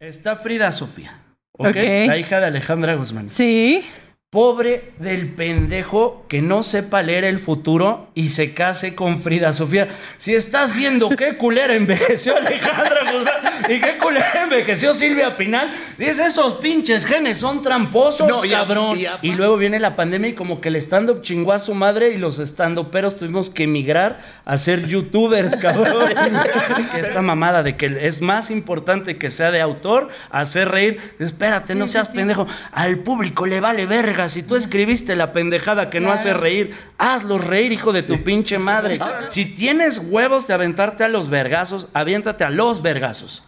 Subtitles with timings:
[0.00, 1.12] Está Frida Sofía.
[1.58, 3.28] La hija de Alejandra Guzmán.
[3.28, 3.84] Sí.
[4.30, 9.88] Pobre del pendejo que no sepa leer el futuro y se case con Frida Sofía.
[10.18, 16.18] Si estás viendo qué culera envejeció Alejandra Guzmán y qué culera envejeció Silvia Pinal, dices
[16.18, 18.98] esos pinches genes son tramposos, No, cabrón.
[19.22, 22.18] y luego viene la pandemia y como que el stand-up chingó a su madre y
[22.18, 26.04] los stand-uperos tuvimos que emigrar a ser youtubers, cabrón.
[26.98, 31.00] Esta mamada de que es más importante que sea de autor hacer reír.
[31.18, 32.46] Espérate, no seas pendejo.
[32.72, 34.17] Al público le vale verga.
[34.26, 38.58] Si tú escribiste la pendejada que no hace reír, hazlos reír, hijo de tu pinche
[38.58, 38.98] madre.
[39.30, 43.44] Si tienes huevos de aventarte a los vergazos, aviéntate a los vergazos.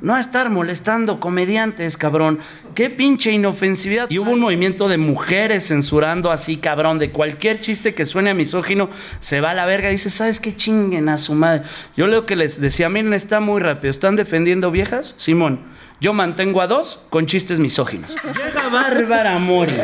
[0.00, 2.40] No a estar molestando comediantes, cabrón.
[2.74, 4.10] Qué pinche inofensividad.
[4.10, 8.34] Y hubo un movimiento de mujeres censurando así, cabrón, de cualquier chiste que suene a
[8.34, 8.90] misógino,
[9.20, 11.62] se va a la verga y dice, ¿sabes qué chinguen a su madre?
[11.96, 13.90] Yo lo que les decía, miren, está muy rápido.
[13.90, 15.14] ¿Están defendiendo viejas?
[15.16, 15.60] Simón.
[16.00, 18.16] Yo mantengo a dos con chistes misóginos.
[18.36, 19.74] Llega Bárbara Mori,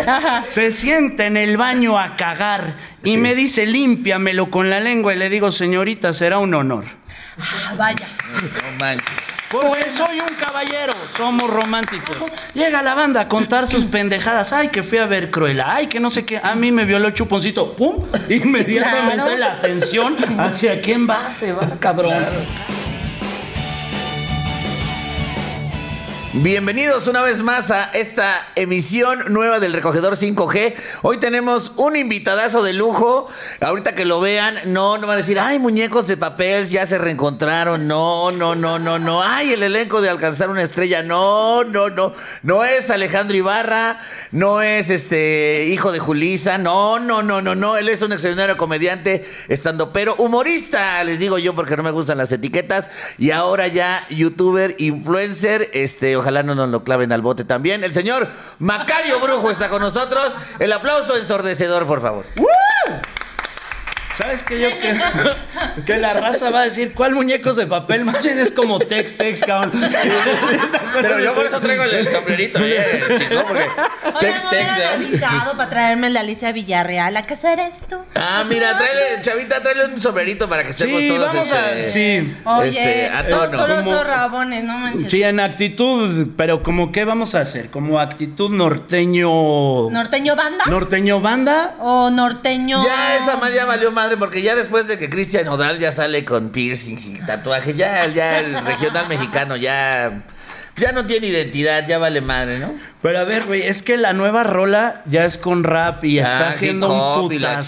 [0.44, 5.12] se sienta en el baño a cagar y me dice, límpiamelo con la lengua.
[5.14, 6.84] Y le digo, señorita, será un honor.
[7.38, 8.06] Ah, vaya.
[8.32, 9.06] No manches.
[9.50, 12.16] Porque soy un caballero, somos románticos.
[12.54, 14.52] Llega la banda a contar sus pendejadas.
[14.52, 15.66] Ay, que fui a ver Cruella.
[15.72, 16.40] Ay, que no sé qué.
[16.42, 17.76] A mí me violó Chuponcito.
[17.76, 18.04] ¡Pum!
[18.28, 19.38] Inmediatamente Claro.
[19.38, 22.14] la atención hacia quién va, se va, cabrón.
[26.42, 30.74] Bienvenidos una vez más a esta emisión nueva del Recogedor 5G.
[31.00, 33.26] Hoy tenemos un invitadazo de lujo.
[33.62, 36.98] Ahorita que lo vean, no, no va a decir, ay, muñecos de papel, ya se
[36.98, 37.88] reencontraron.
[37.88, 39.22] No, no, no, no, no.
[39.22, 41.02] Ay, el elenco de alcanzar una estrella.
[41.02, 42.12] No, no, no.
[42.42, 43.98] No es Alejandro Ibarra,
[44.30, 46.58] no es este hijo de Julisa.
[46.58, 47.78] No, no, no, no, no.
[47.78, 52.18] Él es un extraordinario comediante, estando pero humorista, les digo yo, porque no me gustan
[52.18, 52.90] las etiquetas.
[53.16, 57.84] Y ahora ya youtuber, influencer, este, ojalá no nos lo claven al bote también.
[57.84, 58.26] El señor
[58.58, 60.32] Macario Brujo está con nosotros.
[60.58, 62.26] El aplauso ensordecedor, por favor.
[64.16, 64.58] ¿Sabes qué?
[64.60, 65.34] Yo creo
[65.84, 68.04] que la raza va a decir, ¿cuál muñecos de papel?
[68.06, 69.72] Más bien es como Tex Tex, cabrón.
[70.94, 74.86] Pero yo por eso traigo el sombrerito, eh, porque Oye, tex, tex, ¿eh?
[74.94, 77.14] avisado para traerme el de Alicia Villarreal.
[77.16, 78.06] ¿A qué hacer esto?
[78.14, 81.72] Ah, mira, tráele, chavita, tráele un sombrerito para que estemos Sí, todos vamos a...
[81.72, 82.36] este, Sí.
[82.44, 83.66] Oye, Este, a todos tono.
[83.66, 85.10] los Como- dos rabones, no manches.
[85.10, 87.68] Sí, en actitud, pero como qué vamos a hacer?
[87.70, 89.90] Como actitud norteño...
[89.90, 90.64] ¿Norteño banda?
[90.66, 91.74] ¿Norteño banda?
[91.80, 92.82] ¿O norteño...?
[92.84, 96.24] Ya esa mal ya valió madre porque ya después de que Cristian Odal ya sale
[96.24, 100.22] con piercings y tatuajes, ya, ya el regional mexicano ya,
[100.76, 102.74] ya no tiene identidad, ya vale madre, ¿no?
[103.02, 106.46] Pero a ver, güey, es que la nueva rola ya es con rap y está
[106.46, 107.62] Ah, haciendo un chingada,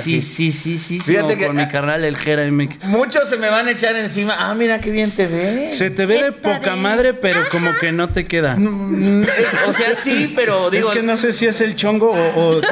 [0.00, 0.20] sí, sí.
[0.20, 2.84] sí, sí, sí, sí, Fíjate sí, que- con mi carnal el Jera MX.
[2.84, 4.36] Muchos se me van a echar encima.
[4.38, 5.76] Ah, mira qué bien te ves.
[5.76, 6.76] Se te ve de poca vez.
[6.76, 8.54] madre, pero como que no te queda.
[8.56, 9.28] Mm, es-
[9.68, 10.88] o sea, sí, pero digo.
[10.88, 12.48] es que no sé si es el chongo o...
[12.58, 12.60] o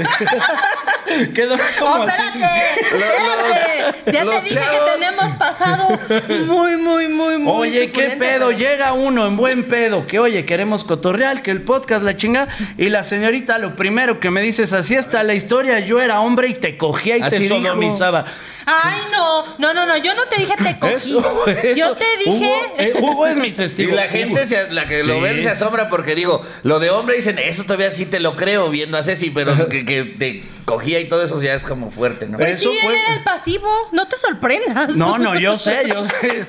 [1.34, 2.22] Quedó como ¡Oh, así.
[2.22, 2.80] espérate!
[2.82, 4.12] ¡Espérate!
[4.12, 4.70] Ya los te dije chavos.
[4.90, 6.00] que tenemos pasado
[6.46, 10.44] muy, muy, muy, muy Oye, qué pedo, pero- llega uno en buen pedo, que oye,
[10.44, 12.48] queremos cotorreal, que el podcast la chinga,
[12.78, 16.20] y la señorita lo primero que me dice es, así está la historia, yo era
[16.20, 17.56] hombre y te cogía y Así te dijo.
[17.56, 18.24] sodomizaba.
[18.66, 20.94] Ay, no, no, no, no, yo no te dije te cogí.
[20.94, 21.76] Eso, eso.
[21.76, 22.30] Yo te dije...
[22.30, 23.94] Hugo, eh, Hugo es mi Y testigo.
[23.94, 25.20] la gente, se- la que lo Sí.
[25.20, 28.70] ve se asombra porque digo, lo de hombre dicen, eso todavía sí te lo creo
[28.70, 32.26] viendo a Ceci, pero que, que te cogía y todo eso ya es como fuerte,
[32.26, 32.38] ¿no?
[32.38, 34.96] Pero- Pues sí, fue- él era el pasivo, no te sorprendas.
[34.96, 36.46] No, no, yo sé, yo sé.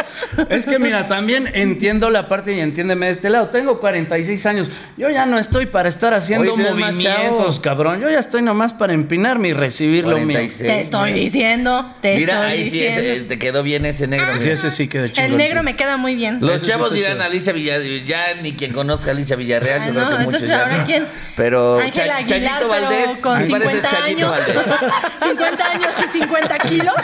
[0.49, 3.49] Es que mira, también entiendo la parte y entiéndeme de este lado.
[3.49, 4.69] Tengo 46 años.
[4.97, 8.01] Yo ya no estoy para estar haciendo movimientos, cabrón.
[8.01, 10.25] Yo ya estoy nomás para empinarme y recibir lo mío.
[10.37, 10.67] 46.
[10.71, 14.33] Te estoy diciendo, te Mira, estoy ahí sí ese- te quedó bien ese negro.
[14.35, 14.53] Sí, mira.
[14.53, 15.31] ese sí queda chingón.
[15.31, 15.65] el negro sí.
[15.65, 16.39] me queda muy bien.
[16.41, 17.25] Los Eso sí chavos dirán chido.
[17.25, 20.43] Alicia Villarreal, ya ni quien conozca a Alicia Villarreal, Ay, yo creo no, que muchos
[20.43, 21.05] entonces ya quién?
[21.35, 24.34] Pero Ángel Cha- Aguilar, Chayito pero Valdés, con sí parece 50 Chayito años.
[24.35, 24.57] Valdés.
[25.23, 26.95] 50 años y 50 kilos.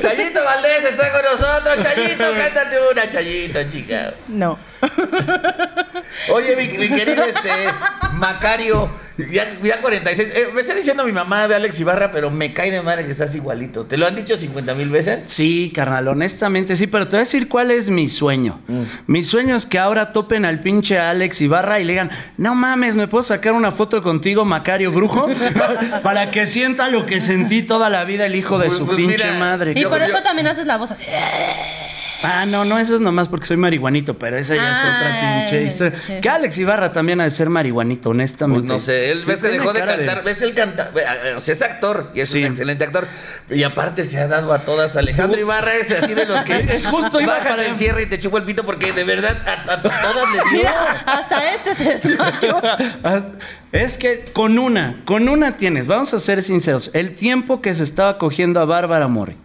[0.00, 4.14] Chayito Valdés está con nosotros, Chayito, cántate una, Chayito, chica.
[4.28, 4.58] No.
[6.30, 7.68] Oye, mi, mi querido este,
[8.12, 8.90] Macario,
[9.30, 10.28] ya, ya 46.
[10.34, 13.10] eh, me está diciendo mi mamá de Alex Ibarra, pero me cae de madre que
[13.12, 13.84] estás igualito.
[13.86, 15.24] ¿Te lo han dicho 50 mil veces?
[15.26, 18.60] Sí, carnal, honestamente sí, pero te voy a decir cuál es mi sueño.
[18.68, 18.82] Mm.
[19.06, 22.96] Mi sueño es que ahora topen al pinche Alex Ibarra y le digan, no mames,
[22.96, 25.28] ¿me puedo sacar una foto contigo, Macario Brujo?
[26.02, 28.96] Para que sienta lo que sentí toda la vida el hijo de Pues- su pues
[28.98, 29.72] pinche mira, madre.
[29.76, 31.04] Y por yo- eso también haces la voz así.
[32.28, 35.62] Ah, no, no, eso es nomás porque soy marihuanito, pero esa ya es otra pinche
[35.64, 35.98] historia.
[36.06, 36.14] sí.
[36.20, 38.62] Que Alex Ibarra también ha de ser marihuanito, honestamente.
[38.66, 40.90] Pues no sé, él tiene dejó de cantar, ves el cantar,
[41.36, 42.38] o sea, es actor y es Sí.
[42.38, 43.06] un excelente actor.
[43.50, 44.96] Y aparte se ha dado a todas.
[44.96, 48.18] Alejandro Ibarra es así de los que Es justo, iba bájate, para- encierra y te
[48.18, 50.58] chupo el pito porque de verdad a, a todas le dio.
[50.58, 52.60] Mira, hasta este se desmayó.
[53.72, 57.82] Es que con una, con una tienes, vamos a ser sinceros, el tiempo que se
[57.82, 59.36] estaba cogiendo a Bárbara Mori.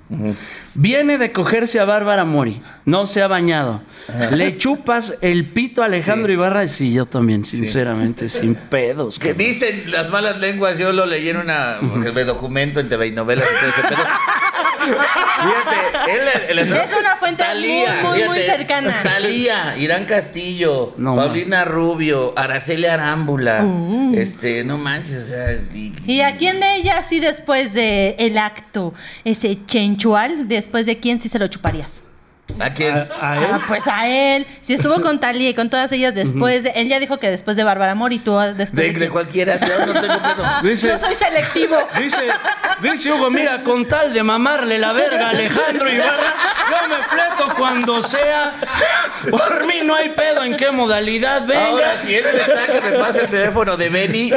[0.74, 3.84] Viene de cogerse a Bárbara Mori, no se ha bañado.
[4.32, 6.34] Le chupas el pito a Alejandro Sí.
[6.34, 9.20] Ibarra, sí, yo también, sinceramente, sin pedos.
[9.20, 11.78] Que dicen las malas lenguas, yo lo leí en una
[12.26, 14.04] documento en TV y novelas y todo ese pedo.
[14.82, 18.94] Fíjate, él, él- Es una fuente muy, muy, muy cercana.
[19.04, 23.66] Talía, Irán Castillo, No, Paulina Rubio, Araceli Arámbula.
[24.16, 28.38] Este, no manches, o sea, y- ¿Y a quién de ellas sí después de el
[28.38, 28.94] acto,
[29.24, 32.04] ese chenchual, después de quién sí se lo chuparías?
[32.60, 32.96] ¿A quién?
[32.98, 33.48] A- a él.
[33.52, 34.46] Ah, pues a él.
[34.62, 36.70] Si estuvo con Talía y con todas ellas después de...
[36.76, 39.00] Él ya dijo que después de Bárbara Mori, tú después de, de...
[39.00, 40.44] de cualquiera, yo no tengo pedo.
[40.64, 41.78] Dice, Yo soy selectivo.
[41.98, 42.30] dice,
[42.82, 46.34] dice Hugo, mira, con tal de mamarle la verga a Alejandro Ibarra,
[46.70, 48.54] yo me fleto cuando sea.
[49.30, 51.66] Por mí no hay pedo en qué modalidad venga.
[51.68, 54.32] Ahora, si él está, que me pase el teléfono de Benny.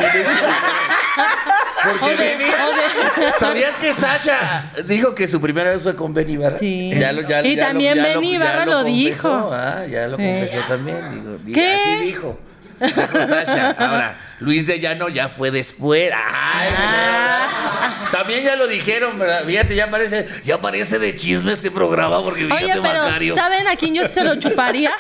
[1.85, 2.45] Porque Benny.
[3.39, 6.57] ¿Sabías que Sasha dijo que su primera vez fue con Benny Ibarra?
[6.59, 6.91] Sí.
[6.99, 8.93] Ya lo- ya- Y ya también ya Benny ya Ibarra lo confesó.
[8.93, 9.51] dijo.
[9.53, 11.11] Ah, ya lo confesó también.
[11.11, 11.75] Digo, di- ¿Qué?
[11.75, 12.41] Así dijo.
[12.81, 13.71] Dijo Sasha.
[13.79, 16.11] Ahora, Luis de Llano ya fue después.
[16.13, 18.09] Ay, Ah.
[18.13, 19.45] También ya lo dijeron, ¿verdad?
[19.45, 23.35] Fíjate, ya parece, ya parece de chisme este programa porque Oye, fíjate, pero Macario.
[23.35, 24.93] ¿saben a quién yo se lo chuparía?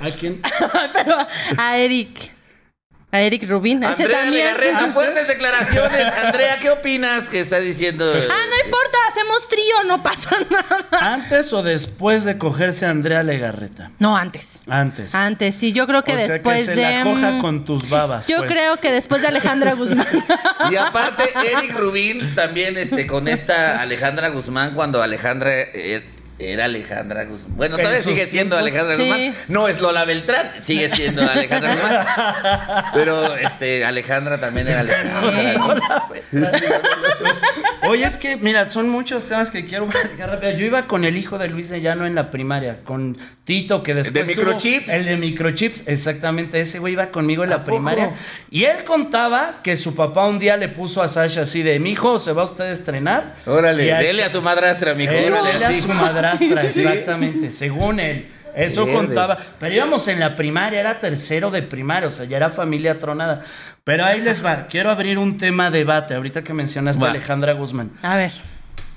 [0.00, 0.40] ¿A quién?
[0.94, 1.26] pero
[1.58, 2.32] a Eric.
[3.16, 3.82] A Eric Rubin.
[3.82, 4.44] Ese Andrea también.
[4.44, 6.06] Legarreta, fuertes declaraciones.
[6.24, 8.04] Andrea, ¿qué opinas que está diciendo?
[8.04, 11.14] Ah, no importa, hacemos trío, no pasa nada.
[11.14, 13.90] ¿Antes o después de cogerse a Andrea Legarreta?
[13.98, 14.64] No, antes.
[14.68, 15.14] Antes.
[15.14, 16.82] Antes, sí, yo creo que o sea, después que se de.
[16.82, 18.26] la coja mm, con tus babas.
[18.26, 18.50] Yo pues.
[18.50, 20.06] creo que después de Alejandra Guzmán.
[20.70, 26.04] Y aparte, Eric Rubín también este, con esta Alejandra Guzmán, cuando Alejandra eh,
[26.38, 27.56] era Alejandra Guzmán.
[27.56, 28.60] Bueno, En todavía sigue siendo tiempos.
[28.82, 29.02] Alejandra Sí.
[29.08, 29.34] Guzmán.
[29.48, 32.84] No es Lola Beltrán, sigue siendo Alejandra Guzmán.
[32.94, 36.08] Pero este, Alejandra también era Alejandra.
[37.88, 40.50] Oye, es que, mira, son muchos temas que quiero platicar rápido.
[40.52, 43.94] Yo iba con el hijo de Luis de Llano en la primaria, con Tito, que
[43.94, 44.26] después.
[44.26, 44.88] de tuvo- microchips?
[44.88, 46.60] El de microchips, exactamente.
[46.60, 47.76] Ese güey iba conmigo en ¿A la poco?
[47.76, 48.10] primaria.
[48.50, 52.18] Y él contaba que su papá un día le puso a Sasha así de: Mijo,
[52.18, 53.36] ¿se va usted a estrenar?
[53.46, 55.12] Órale, dele a su madrastra, mijo.
[55.12, 58.28] Él, órale, dele a su madrastra, exactamente, según él.
[58.54, 58.96] Eso Verde.
[58.96, 59.38] contaba.
[59.58, 63.42] Pero íbamos en la primaria, era tercero de primaria, o sea, ya era familia tronada.
[63.84, 64.66] Pero ahí les va.
[64.66, 67.08] Quiero abrir un tema de debate, ahorita que mencionaste Va.
[67.08, 67.90] a Alejandra Guzmán.
[68.02, 68.32] A ver.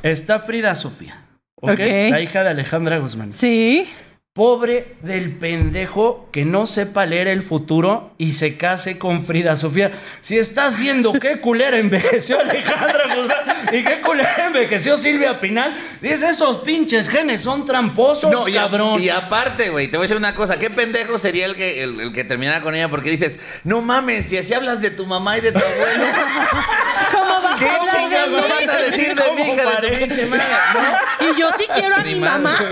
[0.01, 1.25] Está Frida Sofía.
[1.55, 1.77] Ok.
[2.09, 3.33] La hija de Alejandra Guzmán.
[3.33, 3.85] Sí.
[4.31, 9.91] Pobre del pendejo que no sepa leer el futuro y se case con Frida Sofía.
[10.21, 16.23] Si estás viendo qué culera envejeció Alejandra Guzmán y qué culera envejeció Silvia Pinal, dices
[16.23, 19.01] esos pinches genes son tramposos, No, y, a- cabrón.
[19.01, 20.57] y aparte, güey, te voy a decir una cosa.
[20.59, 22.89] ¿Qué pendejo sería el que, el, el que terminara con ella?
[22.89, 26.05] Porque dices, no mames, si así hablas de tu mamá y de tu abuelo,
[27.11, 28.49] ¿Cómo vas ¿qué chingados mí?
[28.49, 30.45] vas a decir de mi hija, de tu pinche madre?
[31.21, 31.27] ¿no?
[31.33, 32.57] Y yo sí quiero a mi mamá.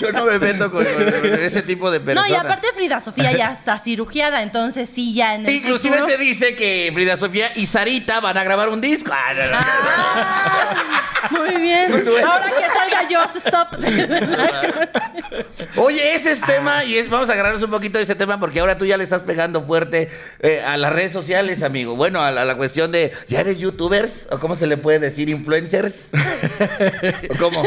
[0.00, 2.28] Yo no me meto con, con ese tipo de No, personas.
[2.30, 6.18] y aparte Frida Sofía ya está cirugiada, entonces sí, ya en el Inclusive futuro- se
[6.18, 9.12] dice que Frida Sofía y Sarita van a grabar un disco.
[9.14, 9.56] Ah, no, no.
[9.58, 11.92] Ah, muy bien.
[12.26, 13.68] Ahora que salga yo, stop.
[15.76, 18.60] Oye, ese es tema y es, vamos a agarrarnos un poquito de ese tema porque
[18.60, 20.10] ahora tú ya le estás pegando fuerte
[20.40, 21.94] eh, a las redes sociales, amigo.
[21.96, 24.26] Bueno, a la, a la cuestión de, ¿ya eres youtubers?
[24.30, 25.28] ¿O cómo se le puede decir?
[25.28, 26.10] ¿Influencers?
[27.30, 27.62] ¿O cómo?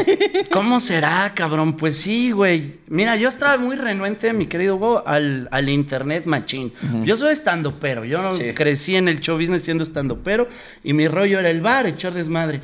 [0.50, 1.76] ¿Cómo será, cabrón?
[1.76, 2.78] Pues sí, güey.
[2.88, 6.72] Mira, yo estaba muy renuente, mi querido Hugo, al, al internet machín.
[7.04, 8.04] Yo soy estando pero.
[8.04, 8.52] Yo no Sí.
[8.52, 10.48] crecí en el show business siendo estando pero.
[10.82, 12.60] Y mi rollo era el bar, echar desmadre.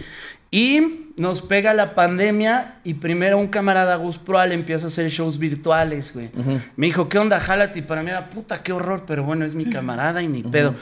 [0.51, 5.39] Y nos pega la pandemia y primero un camarada Gus Proal empieza a hacer shows
[5.39, 6.31] virtuales, güey.
[6.77, 7.39] Me dijo, ¿qué onda?
[7.41, 7.79] Jálate.
[7.79, 10.75] Y para mí era, puta, qué horror, pero bueno, es mi camarada y ni pedo.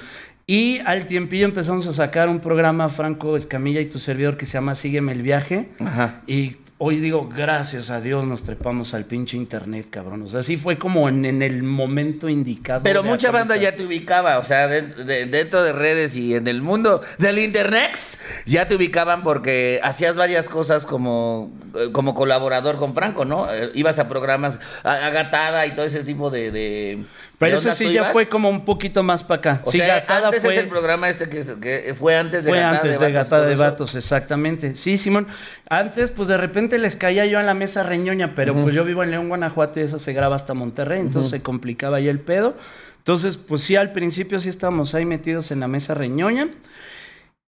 [0.46, 4.52] Y al tiempillo empezamos a sacar un programa, Franco Escamilla y tu servidor, que se
[4.54, 5.70] llama Sígueme el viaje.
[5.80, 6.20] Ajá.
[6.26, 10.20] Y hoy digo, gracias a Dios nos trepamos al pinche internet, cabrón.
[10.20, 12.82] O sea, sí fue como en, en el momento indicado.
[12.82, 16.46] Pero mucha banda ya te ubicaba, o sea, de- de- dentro de redes y en
[16.46, 17.96] el mundo del internet,
[18.44, 23.50] ya te ubicaban porque hacías varias cosas como, eh, como colaborador con Franco, ¿no?
[23.50, 26.50] Eh, ibas a programas, a, a Gatada y todo ese tipo de...
[26.50, 27.04] de
[27.44, 28.12] Pero ¿de ese sí ya ibas?
[28.12, 29.60] fue como un poquito más para acá.
[29.64, 32.50] O sí, sea, Gatada antes fue, es el programa este que, que fue antes de
[32.50, 33.56] fue Gatada antes de Vatos, Gatada de.
[33.56, 34.74] Vatos, exactamente.
[34.74, 35.26] Sí, Simón.
[35.68, 38.84] Antes, pues de repente repente les caía yo en la mesa reñoña, pero pues yo
[38.84, 42.20] vivo en León, Guanajuato y eso se graba hasta Monterrey, entonces se complicaba ahí el
[42.20, 42.56] pedo.
[42.98, 46.48] Entonces, pues sí, al principio sí estábamos ahí metidos en la mesa reñoña.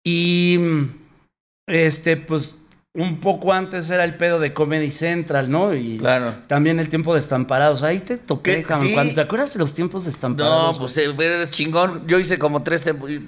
[0.05, 0.59] Y
[1.69, 2.59] este, pues
[2.97, 5.75] un poco antes era el pedo de Comedy Central, ¿no?
[5.75, 6.35] Y Claro.
[6.47, 7.83] también el tiempo de estamparados.
[7.83, 8.63] Ahí te toqué, ¿Qué?
[8.63, 8.89] cabrón.
[8.89, 8.95] Sí.
[8.95, 10.73] Cuando- ¿Te acuerdas de los tiempos de estamparados?
[10.75, 12.05] No, pues eh, era chingón.
[12.07, 12.85] Yo hice como tres,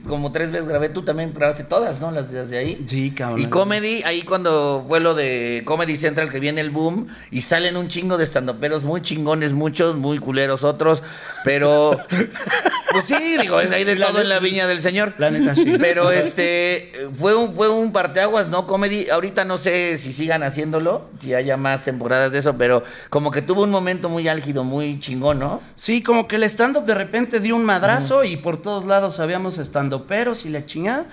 [0.08, 0.88] como tres veces grabé.
[0.88, 2.10] Tú también grabaste todas, ¿no?
[2.10, 2.84] Las de ahí.
[2.88, 3.40] Sí, cabrón.
[3.42, 7.76] Y Comedy, ahí cuando fue lo de Comedy Central que viene el boom y salen
[7.76, 11.02] un chingo de estandoperos muy chingones, muchos, muy culeros otros,
[11.44, 11.98] pero
[12.92, 15.14] pues sí, digo, es ahí de La todo en la viña del señor.
[15.18, 15.74] La neta, sí.
[15.78, 18.66] Pero este fue un fue un parteaguas, ¿no?
[18.66, 23.30] Comedy, ahorita no sé si sigan haciéndolo, si haya más temporadas de eso, pero como
[23.30, 25.60] que tuvo un momento muy álgido, muy chingón, ¿no?
[25.74, 29.58] Sí, como que el stand-up de repente dio un madrazo y por todos lados habíamos
[29.58, 31.06] stand-uperos y la chingada.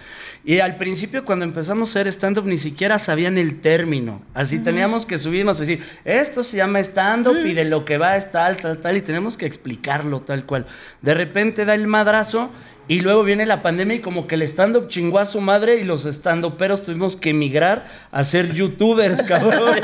[0.45, 4.21] Y al principio cuando empezamos a hacer stand-up ni siquiera sabían el término.
[4.33, 8.15] Así teníamos que subirnos y decir, esto se llama stand-up y de lo que va
[8.15, 8.95] es tal, tal, tal.
[8.95, 10.65] Y tenemos que explicarlo tal cual.
[11.01, 12.51] De repente da el madrazo
[12.87, 15.83] y luego viene la pandemia y como que el stand-up chingó a su madre y
[15.83, 19.75] los stand-uperos tuvimos que emigrar a ser youtubers, cabrón.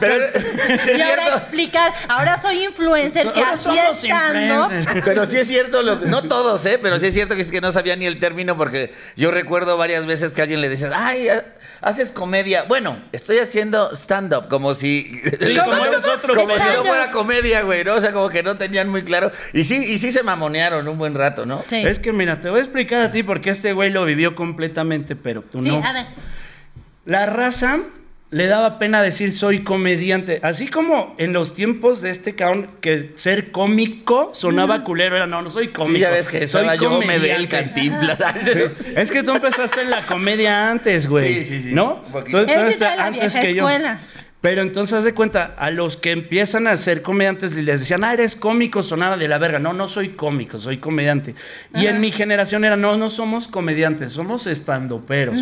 [0.00, 0.24] Pero
[0.80, 4.40] sí y ahora explicar, ahora soy influencer que Ahora así somos estando.
[4.40, 5.02] influencers.
[5.04, 6.78] Pero sí es cierto, lo, no todos, ¿eh?
[6.82, 9.76] Pero sí es cierto que es que no sabía ni el término porque yo recuerdo
[9.76, 11.28] varias veces que alguien le decía, ay,
[11.80, 12.64] haces comedia.
[12.64, 15.20] Bueno, estoy haciendo stand-up, como si...
[15.40, 17.94] Sí, como nosotros, Como si no fuera comedia, güey, ¿no?
[17.94, 19.30] O sea, como que no tenían muy claro.
[19.52, 21.64] Y sí, y sí se mamonearon un buen rato, ¿no?
[21.68, 21.76] Sí.
[21.76, 25.16] Es que mira, te voy a explicar a ti porque este güey lo vivió completamente,
[25.16, 25.84] pero tú Sí, no.
[25.86, 26.06] a ver.
[27.04, 27.78] La raza
[28.30, 30.40] le daba pena decir soy comediante.
[30.42, 35.16] Así como en los tiempos de este cabrón que ser cómico sonaba culero.
[35.16, 35.94] Era, no, no soy cómico.
[35.94, 37.48] Sí, ya ves que soy yo, me ve el comediante".
[37.48, 38.18] cantinflas.
[38.96, 41.44] Es que tú empezaste en la comedia antes, güey.
[41.44, 41.74] Sí, sí, sí.
[41.74, 42.02] ¿No?
[42.04, 42.44] Poquito.
[42.44, 44.00] Tú- la vieja escuela.
[44.40, 48.04] Pero entonces haz de cuenta, a los que empiezan a ser comediantes y les decían,
[48.04, 49.58] ah, eres cómico, sonaba de la verga.
[49.58, 51.34] No, no soy cómico, soy comediante.
[51.74, 55.40] Y en mi generación era, no, no somos comediantes, somos estandoperos.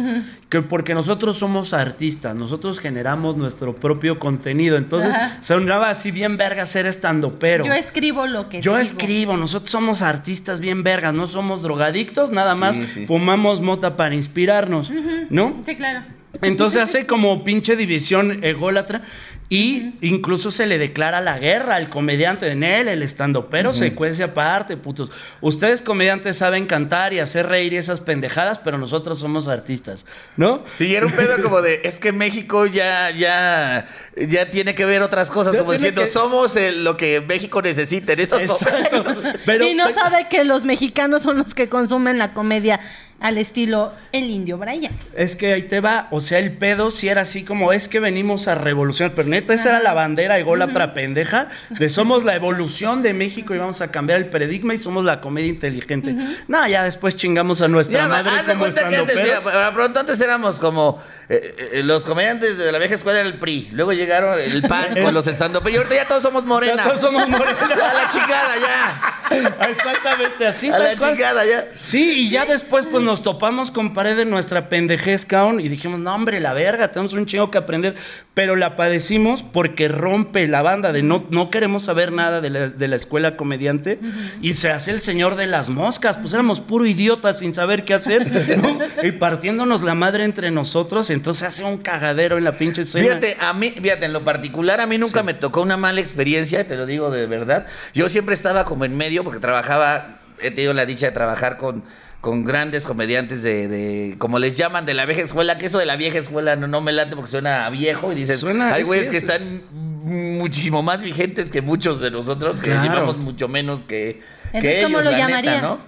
[0.49, 4.79] que porque nosotros somos artistas, nosotros generamos nuestro propio contenido.
[4.79, 5.39] Entonces Ajá.
[5.43, 7.67] sonaba así bien verga ser estandopero.
[7.67, 8.81] Yo escribo lo que Yo digo.
[8.83, 13.07] escribo, nosotros somos artistas bien vergas, no somos drogadictos, nada Sí, más sí.
[13.07, 14.91] fumamos mota para inspirarnos,
[15.29, 15.61] ¿no?
[15.67, 16.01] Sí, claro.
[16.43, 19.03] Entonces hace como pinche división ególatra
[19.49, 24.25] y incluso se le declara la guerra al comediante en él, el estando, pero secuencia
[24.27, 25.13] aparte, putos.
[25.41, 30.05] Ustedes comediantes saben cantar y hacer reír y esas pendejadas, pero nosotros somos artistas,
[30.37, 30.65] ¿no?
[30.75, 33.87] Sí, era un pedo como de, es que México ya, ya,
[34.17, 37.63] ya tiene que ver otras cosas, Ya como diciendo, que- somos el- lo que México
[37.63, 39.05] necesita en estos Exacto.
[39.05, 39.33] momentos.
[39.47, 42.81] Pero, y no sabe que los mexicanos son los que consumen la comedia
[43.19, 44.93] al estilo El Indio Brian.
[45.17, 47.99] Es que ahí te va, o sea, el pedo sí era así como es que
[47.99, 53.03] venimos a revolucionar, pero neta, esa era la bandera ególatra pendeja de somos la evolución
[53.03, 56.15] de México y vamos a cambiar el paradigma y somos la comedia inteligente.
[56.49, 59.45] No, ya después chingamos a nuestra Ya, madre como cuenta que antes, estandoperos.
[59.45, 63.29] mira, para pronto antes éramos como eh, eh, los comediantes de la vieja escuela era
[63.29, 66.77] el PRI, luego llegaron el PAN con los estando, pero ahorita ya todos somos morena.
[66.77, 67.57] Ya todos somos morenos.
[67.83, 69.67] A la chingada ya.
[69.69, 71.13] Exactamente, así A la cual.
[71.15, 71.69] chingada ya.
[71.79, 75.27] Sí, y ya después pues nos topamos con pared de nuestra pendejez,
[75.59, 77.95] y dijimos, no, hombre, la verga, tenemos un chingo que aprender,
[78.35, 82.69] pero la padecimos porque rompe la banda de no, no queremos saber nada de la,
[82.69, 83.99] de la escuela comediante
[84.41, 87.95] y se hace el señor de las moscas, pues éramos puro idiotas sin saber qué
[87.95, 88.79] hacer, ¿no?
[89.03, 93.05] Y partiéndonos la madre entre nosotros, entonces hace un cagadero en la pinche escena.
[93.05, 96.67] Fíjate, a mí, fíjate, en lo particular, a mí nunca me tocó una mala experiencia,
[96.67, 97.67] te lo digo de verdad.
[97.95, 101.83] Yo siempre estaba como en medio porque trabajaba, he tenido la dicha de trabajar con,
[102.27, 105.87] con grandes comediantes de, de- como les llaman, de la vieja escuela, que eso de
[105.87, 108.83] la vieja escuela no, no me late porque suena a viejo y dices, Suena- hay
[108.83, 109.63] sí, güeyes que es- están
[110.05, 112.83] muchísimo más vigentes que muchos de nosotros, que Claro.
[112.83, 114.21] llevamos mucho menos que,
[114.61, 115.63] que ellos, ¿cómo lo la neta, llamarías?
[115.63, 115.79] ¿no?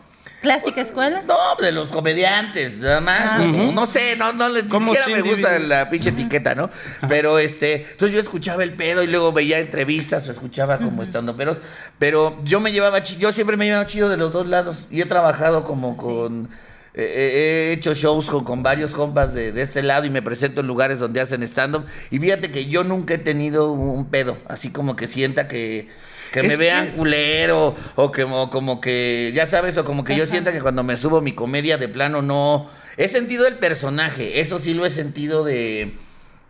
[0.48, 1.22] ¿Clásica escuela?
[1.26, 3.20] No, de los comediantes, nada más.
[3.32, 6.08] Ah, no, no sé, no, no, le- ni ¿Cómo siquiera sin me gusta la pinche
[6.08, 6.70] etiqueta, ¿no?
[7.06, 11.36] Pero este, entonces yo escuchaba el pedo y luego veía entrevistas o escuchaba como estando
[11.36, 11.58] peros,
[11.98, 15.02] pero yo me llevaba chido, yo siempre me llevaba chido de los dos lados y
[15.02, 16.48] he trabajado como con
[16.94, 20.66] he hecho shows con, con varios compas de, de este lado y me presento en
[20.66, 21.84] lugares donde hacen stand-up.
[22.10, 25.88] Y fíjate que yo nunca he tenido un pedo, así como que sienta que,
[26.32, 30.16] que me vean que- culero o que, o como que, ya sabes, o como que
[30.16, 32.68] yo sienta que cuando me subo mi comedia de plano no...
[32.96, 35.94] He sentido el personaje, eso sí lo he sentido de...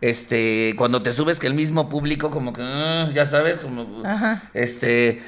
[0.01, 4.03] Este, cuando te subes que el mismo público como que, ah, ya sabes, como...
[4.05, 4.49] Ajá.
[4.53, 5.21] Este,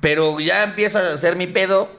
[0.00, 1.90] pero ya empiezo a hacer mi pedo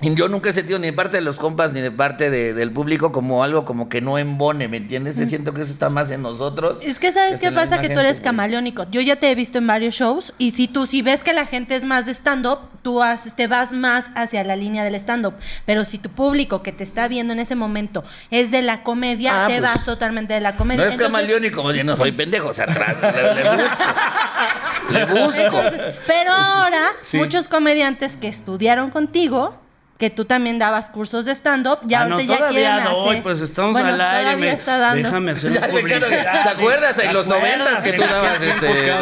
[0.00, 2.72] Yo nunca he sentido ni de parte de los compas ni de parte de- del
[2.72, 5.14] público como algo como que no embone, ¿me entiendes?
[5.14, 6.78] Siento que eso está más en nosotros.
[6.82, 8.86] Es que sabes qué pasa que tú eres camaleónico.
[8.90, 11.46] Yo ya te he visto en varios shows y si tú si ves que la
[11.46, 13.00] gente es más de stand up, tú
[13.36, 15.34] te vas más hacia la línea del stand up.
[15.64, 19.44] Pero si tu público que te está viendo en ese momento es de la comedia,
[19.44, 20.82] Ah, te pues, vas totalmente de la comedia.
[20.84, 23.84] No es Entonces- camaleónico, oye, no soy pendejo, o sea, atrás, le, le busco.
[24.90, 25.40] Le busco.
[25.62, 27.16] Entonces, pero ahora, Sí.
[27.16, 29.56] muchos comediantes que estudiaron contigo,
[29.98, 33.08] que tú también dabas cursos de stand-up, ya Ah, no, ahorita ya todavía quieren no,
[33.10, 33.22] hacer.
[33.22, 34.36] pues estamos Bueno, al aire.
[34.36, 35.02] me- está dando.
[35.08, 36.42] Déjame hacer Ya, publicidad.
[36.42, 38.92] ¿te acuerdas en ¿Te los noventas que tú dabas este-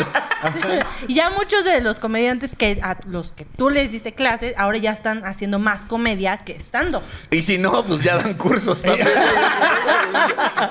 [1.08, 4.76] Y ya muchos de los comediantes que a los que tú les diste clases, ahora
[4.78, 7.02] ya están haciendo más comedia que stand-up.
[7.30, 9.08] Y si no, pues ya dan cursos también.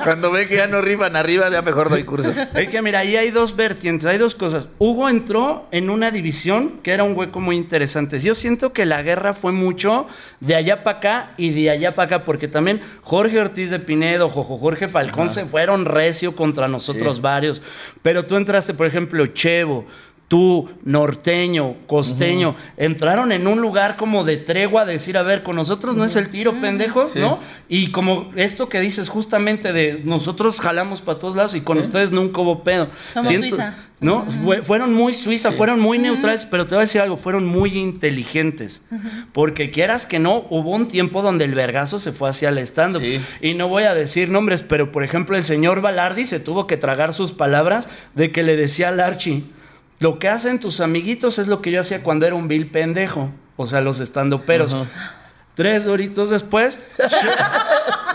[0.04, 2.32] Cuando ven que ya no rifan arriba, ya mejor doy curso.
[2.54, 4.68] Es que mira, ahí hay dos vertientes, hay dos cosas.
[4.78, 8.20] Hugo entró en una división que era un hueco muy interesante.
[8.20, 10.08] Yo siento que la guerra fue mucho
[10.40, 14.30] de allá para acá y de allá para acá, porque también Jorge Ortiz de Pinedo,
[14.30, 17.22] Jojo Jorge Falcón se fueron recio contra nosotros Sí.
[17.22, 17.62] varios.
[18.02, 19.86] Pero tú entraste, por ejemplo, Chevo.
[20.32, 25.58] Tú, norteño, costeño, entraron en un lugar como de tregua, de decir, a ver, con
[25.58, 27.20] nosotros no es el tiro, pendejos, Sí.
[27.20, 27.42] ¿no?
[27.68, 32.12] Y como esto que dices justamente de nosotros jalamos para todos lados y con ustedes
[32.12, 32.88] nunca hubo pedo.
[33.14, 33.76] Somos Suiza.
[34.00, 34.26] ¿No?
[34.42, 37.78] Fue- fueron muy suiza, fueron muy neutrales, pero te voy a decir algo, fueron muy
[37.78, 38.84] inteligentes.
[39.34, 43.02] Porque quieras que no, hubo un tiempo donde el vergazo se fue hacia el stand-up.
[43.02, 43.20] Sí.
[43.42, 46.78] Y no voy a decir nombres, pero por ejemplo, el señor Balardi se tuvo que
[46.78, 49.44] tragar sus palabras de que le decía al Archie,
[50.02, 53.32] lo que hacen tus amiguitos es lo que yo hacía cuando era un vil pendejo.
[53.56, 54.74] O sea, los estandoperos.
[54.74, 54.86] Ajá.
[55.54, 57.32] Tres horitos después, show,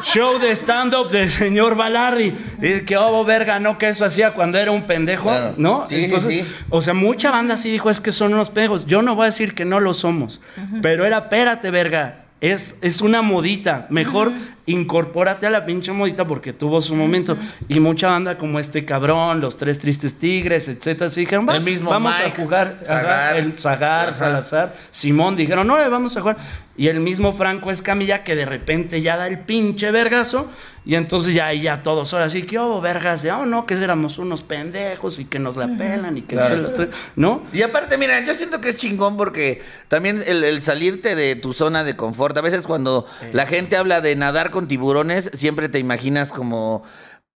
[0.03, 2.35] show de stand-up del señor Balardi.
[2.61, 5.55] Y que oh, verga, no, que eso hacía cuando era un pendejo, Claro.
[5.59, 5.87] ¿no?
[5.89, 6.45] Sí, sí, sí.
[6.71, 8.87] O sea, mucha banda sí dijo, es que son unos pendejos.
[8.87, 10.41] Yo no voy a decir que no lo somos,
[10.83, 12.25] pero era, espérate, verga.
[12.41, 13.87] Es, es una modita.
[13.91, 14.33] Mejor
[14.67, 17.37] incorpórate a la pinche modita porque tuvo su momento.
[17.69, 21.63] Y mucha banda como este cabrón, los tres tristes tigres, etcétera, se dijeron, va, El
[21.63, 22.81] mismo vamos Mike, a jugar.
[22.85, 23.37] Zagar.
[23.37, 24.19] el Zagar, Ajá.
[24.19, 26.37] Salazar, Simón, dijeron, no, vamos a jugar.
[26.79, 30.51] Y el mismo Franco Escamilla que de repente ya da el pinche vergazo.
[30.85, 33.23] Y entonces ya, ya todos ahora sí que hubo vergas.
[33.23, 36.55] Ya, oh, no, que éramos unos pendejos y que nos la pelan y que Claro.
[36.55, 37.43] esto y lo otro", ¿No?
[37.53, 41.53] Y aparte, mira, yo siento que es chingón porque también el, el salirte de tu
[41.53, 45.79] zona de confort, a veces cuando la gente habla de nadar con tiburones, siempre te
[45.79, 46.83] imaginas como,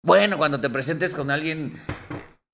[0.02, 1.80] bueno, cuando te presentes con alguien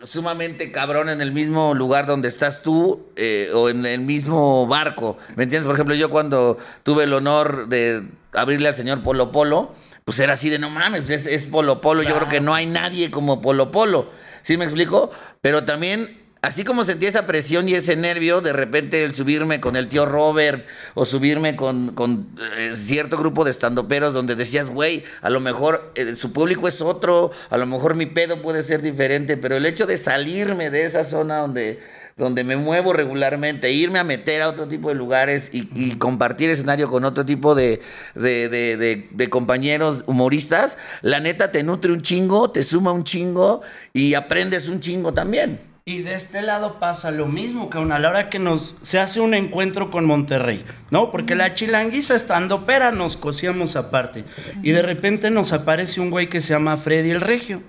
[0.03, 5.19] sumamente cabrón en el mismo lugar donde estás tú eh, o en el mismo barco.
[5.37, 5.67] ¿Me entiendes?
[5.67, 9.75] Por ejemplo, yo cuando tuve el honor de abrirle al señor Polo Polo,
[10.05, 12.03] pues era así de no mames, es, es Polo Polo.
[12.03, 14.11] Yo creo que no hay nadie como Polo Polo.
[14.43, 15.11] ¿Sí me explico?
[15.41, 19.77] Pero también Así como sentí esa presión y ese nervio, de repente el subirme con
[19.77, 21.95] el tío Robert o subirme con,
[22.59, 26.83] eh, cierto grupo de estandoperos donde decías, güey, a lo mejor eh, su público es
[26.83, 30.83] otro, a lo mejor mi pedo puede ser diferente, pero el hecho de salirme de
[30.83, 31.81] esa zona donde,
[32.19, 36.91] donde me muevo regularmente, irme a meter a otro tipo de lugares y, compartir escenario
[36.91, 37.81] con otro tipo de
[39.31, 43.63] compañeros humoristas, la neta te nutre un chingo, te suma un chingo
[43.95, 45.74] y aprendes un chingo también.
[45.87, 49.21] Y de este lado pasa lo mismo, que a la hora que nos se hace
[49.21, 51.11] un encuentro con Monterrey, ¿no?
[51.11, 54.25] Porque la chilanguiza estando pera nos cosíamos aparte.
[54.63, 57.63] Y de repente nos aparece un güey que se llama Freddy el Regio.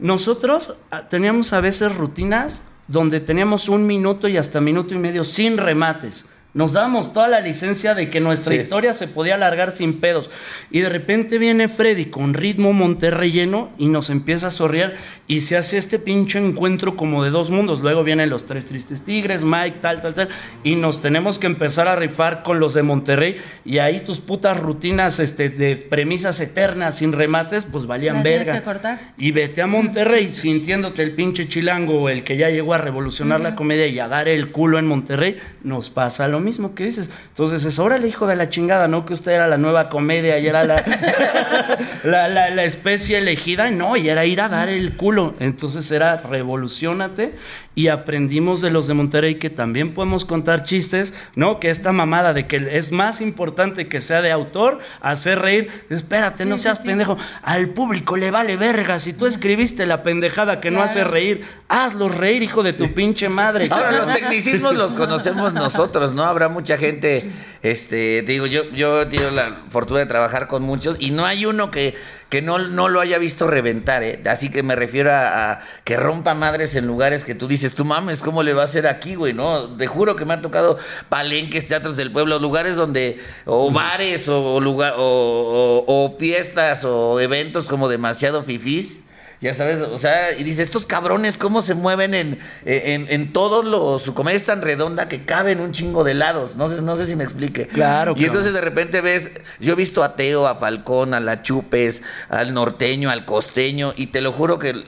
[0.00, 5.22] Nosotros ah, teníamos a veces rutinas donde teníamos un minuto y hasta minuto y medio
[5.22, 6.26] sin remates.
[6.54, 8.60] Nos dábamos toda la licencia de que nuestra Sí.
[8.60, 10.30] historia se podía alargar sin pedos.
[10.70, 14.94] Y de repente viene Freddy con ritmo monterrelleno y nos empieza a sorrear
[15.26, 17.80] y se hace este pinche encuentro como de dos mundos.
[17.80, 20.28] Luego vienen los tres tristes tigres, Mike, tal, tal, tal.
[20.62, 23.34] Y nos tenemos que empezar a rifar con los de Monterrey.
[23.64, 28.52] Y ahí tus putas rutinas este, de premisas eternas sin remates, pues valían verga.
[28.54, 29.00] que cortar.
[29.18, 33.56] Y vete a Monterrey sintiéndote el pinche chilango, el que ya llegó a revolucionar la
[33.56, 37.08] comedia y a dar el culo en Monterrey, nos pasa lo mismo que dices.
[37.30, 39.04] Entonces es, órale, hijo de la chingada, ¿no?
[39.04, 40.76] Que usted era la nueva comedia y era la,
[42.04, 43.70] la, la- la especie elegida.
[43.70, 45.34] No, y era ir a dar el culo.
[45.40, 47.34] Entonces era revolucionate
[47.74, 51.58] y aprendimos de los de Monterrey que también podemos contar chistes, ¿no?
[51.58, 55.70] Que esta mamada de que es más importante que sea de autor, hacer reír.
[55.90, 56.86] Espérate, no Sí, seas sí.
[56.86, 57.16] pendejo.
[57.42, 58.98] Al público le vale verga.
[58.98, 63.28] Si tú escribiste la pendejada que no hace reír, hazlos reír, hijo de tu pinche
[63.28, 63.68] madre.
[63.70, 66.24] Ahora, los tecnicismos los conocemos nosotros, ¿no?
[66.34, 67.30] Habrá mucha gente,
[67.62, 71.24] este, te digo, yo, yo he tenido la fortuna de trabajar con muchos y no
[71.24, 71.94] hay uno que,
[72.28, 74.20] que no, no lo haya visto reventar, ¿eh?
[74.26, 77.84] Así que me refiero a, a que rompa madres en lugares que tú dices, tú
[77.84, 79.32] mames, ¿cómo le va a hacer aquí, güey?
[79.32, 80.76] No, te juro que me han tocado
[81.08, 87.20] palenques, teatros del pueblo, lugares donde, o bares, o, lugar, o, o- o fiestas, o
[87.20, 89.03] eventos como demasiado fifís.
[89.44, 93.62] Ya sabes, o sea, y dice, estos cabrones, ¿cómo se mueven en, en, en todos
[93.66, 94.00] los...
[94.00, 96.56] Su comedia es tan redonda que caben un chingo de lados.
[96.56, 97.66] No sé, no sé si me explique.
[97.68, 99.30] Claro, Y entonces de repente ves,
[99.60, 104.06] yo he visto a Teo, a Falcón, a La Chupes, al norteño, al costeño, y
[104.06, 104.82] te lo juro que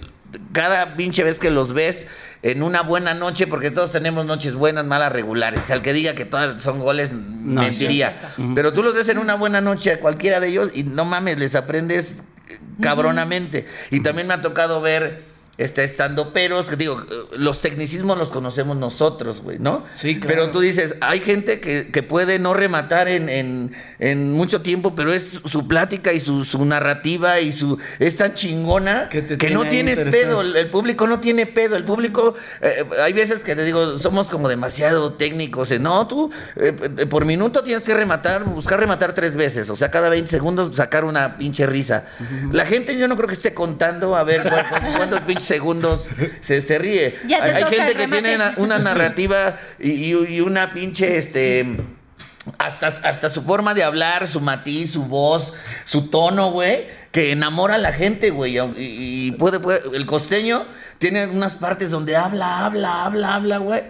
[0.53, 2.07] cada pinche vez que los ves
[2.43, 5.71] en una buena noche, porque todos tenemos noches buenas, malas, regulares.
[5.71, 8.33] Al que diga que todas son goles, mentiría.
[8.55, 11.37] Pero tú los ves en una buena noche a cualquiera de ellos y no mames,
[11.37, 12.25] les aprendes eh,
[12.81, 13.67] cabronamente.
[13.91, 15.23] Y también me ha tocado ver
[15.59, 17.03] este estando peros, digo,
[17.37, 19.85] los tecnicismos los conocemos nosotros, güey, ¿no?
[19.95, 20.27] Sí, claro.
[20.29, 24.95] Pero tú dices, hay gente que, que puede no rematar en, en- en mucho tiempo,
[24.95, 29.61] pero es su plática y su, su narrativa y su es tan chingona Que no
[29.71, 30.43] tienes pedo.
[30.43, 31.77] El, el público no tiene pedo.
[31.77, 35.71] El público, eh, hay veces que te digo, somos como demasiado técnicos.
[35.71, 39.71] eh, No, tú eh, eh, por minuto tienes que rematar, buscar rematar tres veces.
[39.71, 42.05] O sea, cada 20 segundos sacar una pinche risa.
[42.53, 46.05] La gente yo no creo que esté contando a ver cu- cu- cuántos pinches segundos
[46.43, 47.19] se, se ríe.
[47.27, 51.77] Ya hay gente que tiene na- una narrativa y, y- y una pinche, este...
[52.59, 55.53] Hasta, hasta su forma de hablar, su matiz, su voz,
[55.85, 58.57] su tono, güey, que enamora a la gente, güey.
[58.59, 60.65] Y, y puede, puede- el costeño
[60.99, 63.83] tiene unas partes donde habla, habla, habla, habla, güey.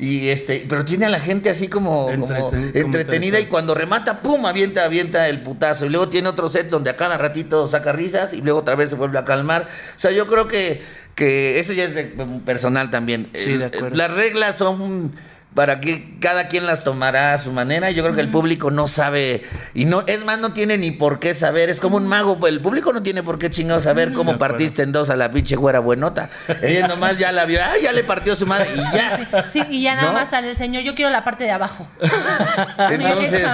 [0.00, 3.74] Y este, pero tiene a la gente así como, como Entreten- como entretenida y cuando
[3.74, 5.84] remata, pum, avienta, avienta el putazo.
[5.84, 8.88] Y luego tiene otro set donde a cada ratito saca risas y luego otra vez
[8.90, 9.68] se vuelve a calmar.
[9.94, 10.80] O sea, yo creo que,
[11.14, 12.14] que eso ya es de-
[12.46, 13.28] personal también.
[13.34, 13.94] Sí, de acuerdo.
[13.94, 15.12] Las reglas son
[15.54, 17.90] para que cada quien las tomará a su manera.
[17.90, 19.42] Yo creo que el público no sabe
[19.74, 21.70] y no es más no tiene ni por qué saber.
[21.70, 24.82] Es como un mago, pues, el público no tiene por qué chingados saber cómo partiste
[24.82, 26.30] en dos a la pinche güera buenota.
[26.62, 29.48] Ella nomás ya la vio, ah, ya le partió su madre y ya.
[29.52, 30.12] Sí, y ya nada ¿No?
[30.14, 31.88] más sale el señor, yo quiero la parte de abajo.
[32.90, 33.48] Entonces,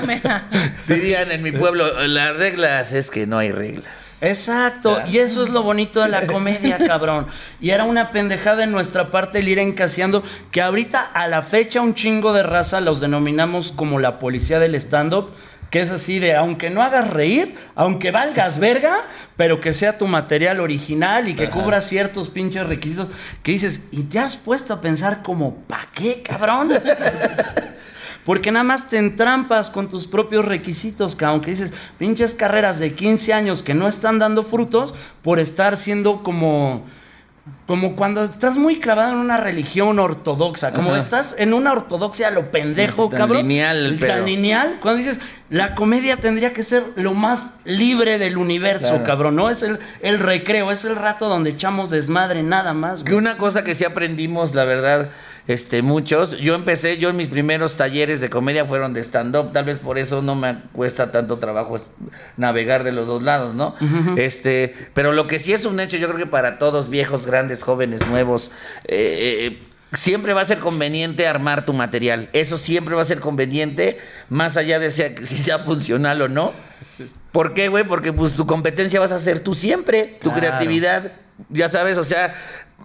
[0.87, 4.05] dirían en mi pueblo, las reglas es que no hay reglas.
[4.28, 7.26] Exacto, y eso es lo bonito de la comedia, cabrón.
[7.60, 11.80] Y era una pendejada en nuestra parte el ir encaseando, que ahorita a la fecha
[11.80, 15.32] un chingo de raza los denominamos como la policía del stand-up,
[15.70, 20.06] que es así de, aunque no hagas reír, aunque valgas verga, pero que sea tu
[20.06, 23.10] material original y que cubra ciertos pinches requisitos,
[23.42, 26.72] que dices, y te has puesto a pensar como, ¿pa' qué, cabrón?
[28.26, 32.92] Porque nada más te entrampas con tus propios requisitos, que aunque dices, pinches carreras de
[32.92, 36.84] 15 años que no están dando frutos por estar siendo como...
[37.68, 40.98] Como cuando estás muy clavado en una religión ortodoxa, como Ajá.
[40.98, 43.38] estás en una ortodoxia a lo pendejo, tan cabrón.
[43.38, 44.78] lineal el Tan lineal.
[44.80, 49.04] Cuando dices, la comedia tendría que ser lo más libre del universo, Claro.
[49.04, 49.36] cabrón.
[49.36, 53.04] No es el, el recreo, es el rato donde echamos desmadre, nada más.
[53.04, 53.18] Que güey.
[53.24, 55.10] una cosa que sí aprendimos, la verdad,
[55.48, 56.38] este, muchos.
[56.38, 59.98] Yo empecé, yo en mis primeros talleres de comedia fueron de stand-up, tal vez por
[59.98, 61.78] eso no me cuesta tanto trabajo
[62.37, 63.74] navegar de los dos lados, ¿no?
[64.16, 67.62] Este, pero lo que sí es un hecho, yo creo que para todos, viejos, grandes,
[67.62, 68.50] jóvenes, nuevos,
[68.87, 72.28] eh, eh, Siempre va a ser conveniente armar tu material.
[72.32, 76.52] Eso siempre va a ser conveniente, más allá de sea- si sea funcional o no.
[77.30, 77.85] ¿Por qué, güey?
[77.85, 80.40] Porque pues tu competencia vas a ser tú siempre, tu Claro.
[80.40, 81.12] creatividad,
[81.50, 82.35] ya sabes, o sea,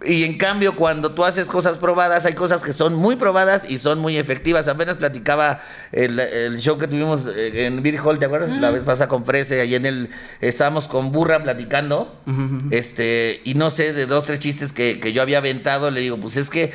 [0.03, 3.77] y en cambio cuando tú haces cosas probadas, hay cosas que son muy probadas y
[3.77, 4.67] son muy efectivas.
[4.67, 8.49] Apenas platicaba el, el show que tuvimos eh, en Beer Hall, ¿te acuerdas?
[8.49, 12.15] La vez pasada con Frese, ahí en el, estábamos con Burra platicando,
[12.71, 16.17] este, y no sé, de dos, tres chistes que, que yo había aventado, le digo,
[16.17, 16.71] pues es que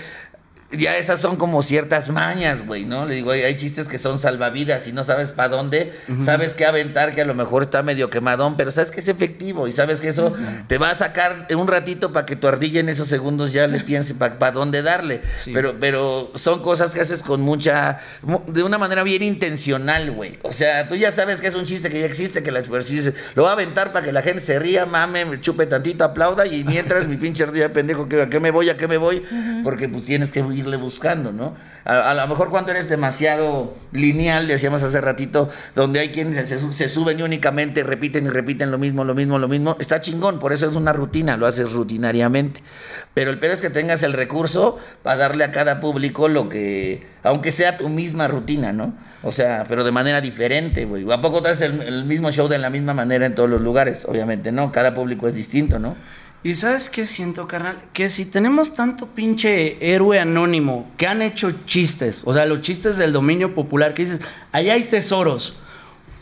[0.73, 3.07] ya esas son como ciertas mañas, güey, ¿no?
[3.07, 5.93] Le digo, hay, hay chistes que son salvavidas y no sabes para dónde,
[6.25, 9.69] sabes qué aventar, que a lo mejor está medio quemadón, pero sabes que es efectivo
[9.69, 10.35] y sabes que eso
[10.67, 13.81] te va a sacar un ratito para que tu ardilla en esos segundos ya le
[13.81, 15.21] piense para dónde darle.
[15.37, 15.53] Sí.
[15.55, 20.39] Pero, pero son cosas que haces con mucha, mu- de una manera bien intencional, güey.
[20.43, 23.15] O sea, tú ya sabes que es un chiste que ya existe, que la dices,
[23.35, 26.47] lo va a aventar para que la gente se ría, mame, me chupe tantito, aplauda
[26.47, 28.69] y mientras mi pinche ardilla pendejo, ¿a qué me voy?
[28.69, 29.23] ¿A qué me voy?
[29.63, 30.43] Porque pues tienes que
[30.75, 31.55] buscando, ¿no?
[31.85, 36.73] A, lo mejor cuando eres demasiado lineal, decíamos hace ratito, donde hay quienes se, su-
[36.73, 40.41] se suben y únicamente repiten y repiten lo mismo, lo mismo, lo mismo, está chingón,
[40.41, 42.65] por eso es una rutina, lo haces rutinariamente.
[43.15, 47.07] Pero el pedo es que tengas el recurso para darle a cada público lo que,
[47.23, 48.93] aunque sea tu misma rutina, ¿no?
[49.23, 51.11] O sea, pero de manera diferente, güey.
[51.11, 54.05] ¿A poco traes el mismo show de la misma manera en todos los lugares?
[54.07, 55.97] Obviamente no, cada público es distinto, ¿no?
[56.47, 57.77] Y sabes qué siento, carnal?
[57.93, 62.99] Que si tenemos tanto pinche héroe anónimo que han hecho chistes, o sea, los chistes
[62.99, 64.21] del dominio popular, que dices,
[64.53, 65.55] allá hay tesoros,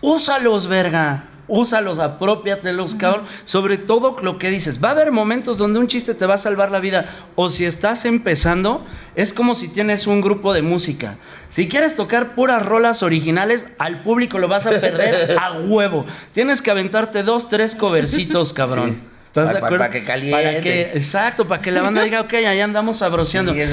[0.01, 1.25] úsalos, verga.
[1.47, 3.27] Úsalos, apropiatelos, cabrón.
[3.45, 4.83] Sobre todo lo que dices.
[4.83, 7.07] Va a haber momentos donde un chiste te va a salvar la vida.
[7.35, 8.83] O si estás empezando,
[9.15, 11.19] es como si tienes un grupo de música.
[11.51, 16.07] Si quieres tocar puras rolas originales, al público lo vas a perder a huevo.
[16.33, 18.93] Tienes que aventarte dos, tres covercitos, cabrón.
[18.93, 19.14] Sí.
[19.35, 19.85] ¿Estás Pa- de pa- acuerdo?
[19.87, 20.45] pa' que caliente.
[20.45, 23.53] Para que- exacto, para que la banda diga, ok, allá andamos sabroseando.
[23.53, 23.71] Sí, es,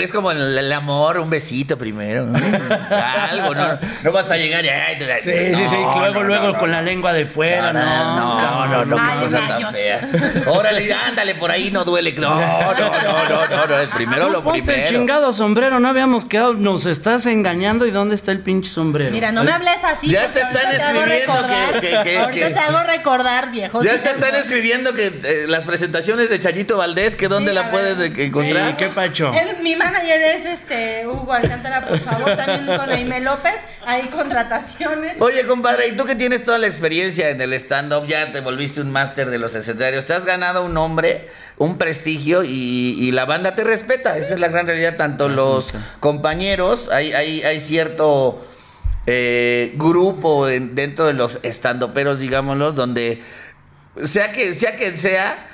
[0.00, 2.24] es como el, el amor, un besito primero.
[2.24, 2.38] ¿no?
[2.38, 3.78] Algo, ¿no?
[4.02, 5.76] No vas a llegar y ay, te Sí, sí, sí.
[5.76, 6.76] Luego, no, luego no, con no.
[6.76, 7.70] la lengua de fuera.
[7.74, 7.82] No,
[8.14, 10.08] no, no, no, qué cosa tan fea.
[10.46, 12.14] Órale, ándale, por ahí no duele.
[12.14, 14.88] No, no, no, no, no, no, es primero lo ponte el primero.
[14.88, 19.10] chingado sombrero, no habíamos quedado, nos estás engañando y dónde está el pinche sombrero.
[19.10, 20.08] Mira, no me hables así.
[20.08, 23.84] Ya se están escribiendo recordar- que- ahorita te hago recordar, viejos.
[23.84, 24.46] Ya te están tiempos.
[24.94, 28.70] Que eh, las presentaciones de Chayito Valdés, que dónde Sí, la puedes de- encontrar.
[28.70, 29.32] Sí, qué pacho.
[29.32, 33.54] Es- mi manager es este Hugo Alcántara, por favor, también con Aime López.
[33.86, 35.16] Hay contrataciones.
[35.20, 38.80] Oye, compadre, y tú que tienes toda la experiencia en el stand-up, ya te volviste
[38.80, 41.28] un máster de los escenarios, te has ganado un nombre,
[41.58, 44.16] un prestigio y, y la banda te respeta.
[44.16, 44.96] Esa es la gran realidad.
[44.96, 48.44] Tanto los compañeros, hay, hay, hay cierto
[49.06, 53.22] eh, grupo en- dentro de los estandoperos, digámoslo, donde
[54.02, 55.48] sea que sea que sea.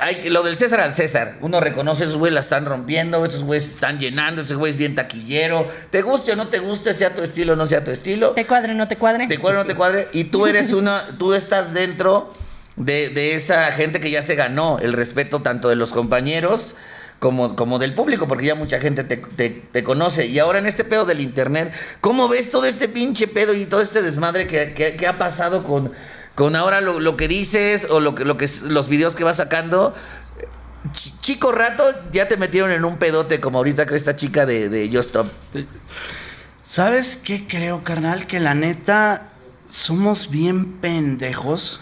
[0.00, 1.36] Hay que, lo del César al César.
[1.40, 4.94] Uno reconoce, esos güeyes la están rompiendo, esos güeyes están llenando, ese güey es bien
[4.96, 5.70] taquillero.
[5.90, 8.30] Te guste o no te guste, sea tu estilo o no sea tu estilo.
[8.30, 9.28] ¿Te cuadre no te cuadre?
[9.28, 10.08] Te cuadre o no te cuadre.
[10.12, 12.32] Y tú eres una, tú estás dentro
[12.76, 16.74] de, de esa gente que ya se ganó el respeto tanto de los compañeros
[17.20, 20.26] como, como del público, porque ya mucha gente te, te- te conoce.
[20.26, 23.80] Y ahora en este pedo del internet, ¿cómo ves todo este pinche pedo y todo
[23.80, 25.92] este desmadre que, que- que ha pasado con,
[26.34, 29.24] con ahora lo, lo que dices o lo que, lo que es- los videos que
[29.24, 29.94] vas sacando?
[30.92, 34.68] Ch- Chico rato ya te metieron en un pedote como ahorita con esta chica de,
[34.68, 35.28] de Just Stop.
[36.62, 38.26] ¿Sabes qué creo, carnal?
[38.26, 39.28] Que la neta
[39.66, 41.80] somos bien pendejos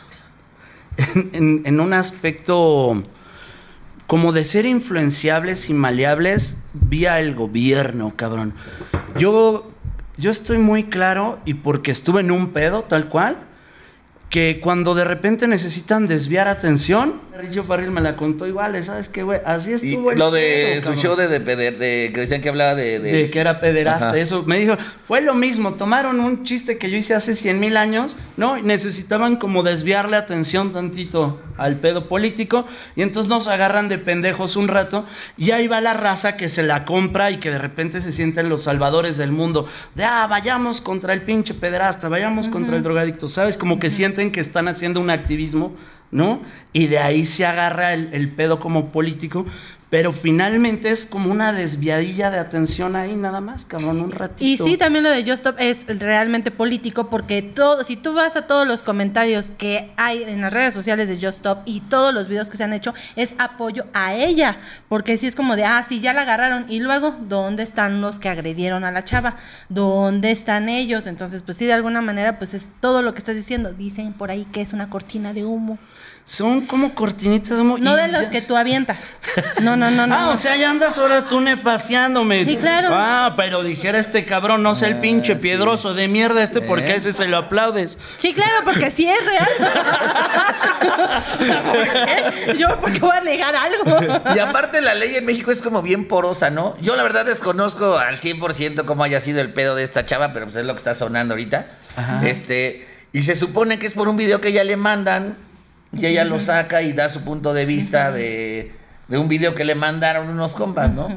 [0.97, 3.03] en, en- en un aspecto
[4.07, 8.55] como de ser influenciables y maleables vía el gobierno, cabrón.
[9.17, 9.71] Yo,
[10.19, 13.38] yo estoy muy claro y porque estuve en un pedo tal cual,
[14.33, 19.23] que cuando de repente necesitan desviar atención, Richo Farril me la contó igual, ¿sabes qué,
[19.23, 19.40] güey?
[19.45, 22.40] Así Y estuvo el lo de pedo, su show de, de, peder- de- que decían
[22.40, 22.99] que hablaba de...
[22.99, 24.18] de- de que era pederasta, Ajá.
[24.18, 24.42] eso.
[24.47, 28.16] Me dijo, fue lo mismo, tomaron un chiste que yo hice hace 100 mil años,
[28.38, 28.57] ¿no?
[28.57, 32.66] Y necesitaban como desviarle atención tantito al pedo político,
[32.97, 35.05] y entonces nos agarran de pendejos un rato,
[35.37, 38.49] y ahí va la raza que se la compra y que de repente se sienten
[38.49, 43.29] los salvadores del mundo, de, ah, vayamos contra el pinche pederasta, vayamos contra el drogadicto,
[43.29, 43.59] ¿sabes?
[43.59, 45.74] Como que sienten que están haciendo un activismo,
[46.11, 46.40] ¿no?
[46.72, 49.46] Y de ahí se agarra el, pedo como político.
[49.92, 54.42] Pero finalmente es como una desviadilla de atención ahí nada más, cabrón, un ratito.
[54.42, 58.35] Y sí, también lo de Just Stop es realmente político porque todo, si tú vas
[58.37, 62.14] a todos los comentarios que hay en las redes sociales de Just Stop y todos
[62.14, 64.61] los videos que se han hecho, es apoyo a ella.
[64.88, 66.64] Porque sí es como de, ah, sí, ya la agarraron.
[66.70, 69.37] Y luego, ¿dónde están los que agredieron a la chava?
[69.68, 71.07] ¿Dónde están ellos?
[71.07, 73.74] Entonces, pues sí, de alguna manera, pues es todo lo que estás diciendo.
[73.74, 75.78] Dicen por ahí que es una cortina de humo.
[76.24, 77.80] Son como cortinitas muy...
[77.80, 79.18] No de los ya- que tú avientas.
[79.61, 80.14] No, no, no, no.
[80.14, 82.44] Ah, o sea, ya andas ahora tú nefaciándome.
[82.44, 82.90] Sí, claro.
[82.92, 85.40] Ah, pero dijera este cabrón, no sé el pinche sí.
[85.40, 86.96] piedroso de mierda este, porque ¿Eh?
[86.96, 87.98] ese se lo aplaudes.
[88.18, 89.48] Sí, claro, porque sí es real.
[91.64, 92.56] ¿Por qué?
[92.58, 94.32] Yo, ¿por qué voy a negar algo?
[94.35, 96.76] Y aparte la ley en México es como bien porosa, ¿no?
[96.80, 100.46] Yo la verdad desconozco al 100% cómo haya sido el pedo de esta chava, pero
[100.46, 101.66] pues es lo que está sonando ahorita.
[102.24, 105.37] Este, y se supone que es por un video que ella le mandan
[105.92, 108.72] y ella lo saca y da su punto de vista de,
[109.09, 111.09] de un video que le mandaron unos compas, ¿no?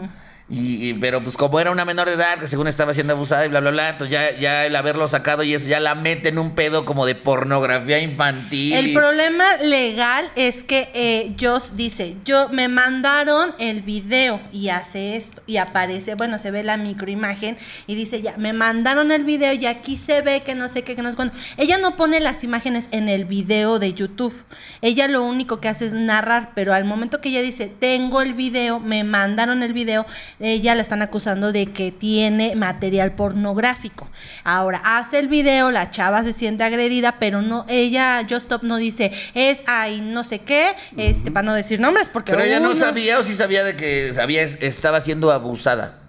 [0.48, 3.44] Y, y- pero pues como era una menor de edad que según estaba siendo abusada
[3.48, 6.30] y bla bla bla, entonces ya, ya el haberlo sacado y eso ya la mete
[6.30, 8.74] en un pedo como de pornografía infantil.
[8.74, 14.70] El y- problema legal es que eh, Joss dice, yo me mandaron el video y
[14.70, 19.24] hace esto y aparece, bueno, se ve la microimagen y dice ya, me mandaron el
[19.24, 21.34] video y aquí se ve que no sé qué, que no sé cuándo.
[21.58, 24.36] Ella no pone las imágenes en el video de YouTube.
[24.84, 28.36] Ella lo único que hace es narrar, pero al momento que ella dice, tengo el
[28.36, 30.06] video, me mandaron el video,
[30.40, 34.10] ella la están acusando de que tiene material pornográfico.
[34.44, 38.78] Ahora, hace el video, la chava se siente agredida, pero no, ella, Just Stop no
[38.78, 42.76] dice, es ay, no sé qué, este, para no decir nombres, porque Pero ella no
[42.76, 46.02] sabía o sí sabía de que sabía, estaba siendo abusada.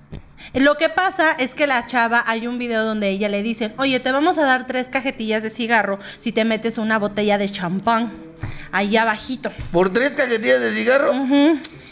[0.55, 4.01] Lo que pasa es que la chava, hay un video donde ella le dicen, oye,
[4.01, 8.13] te vamos a dar tres cajetillas de cigarro si te metes una botella de champán.
[8.73, 9.51] allá abajito.
[9.73, 11.13] ¿Por tres cajetillas de cigarro?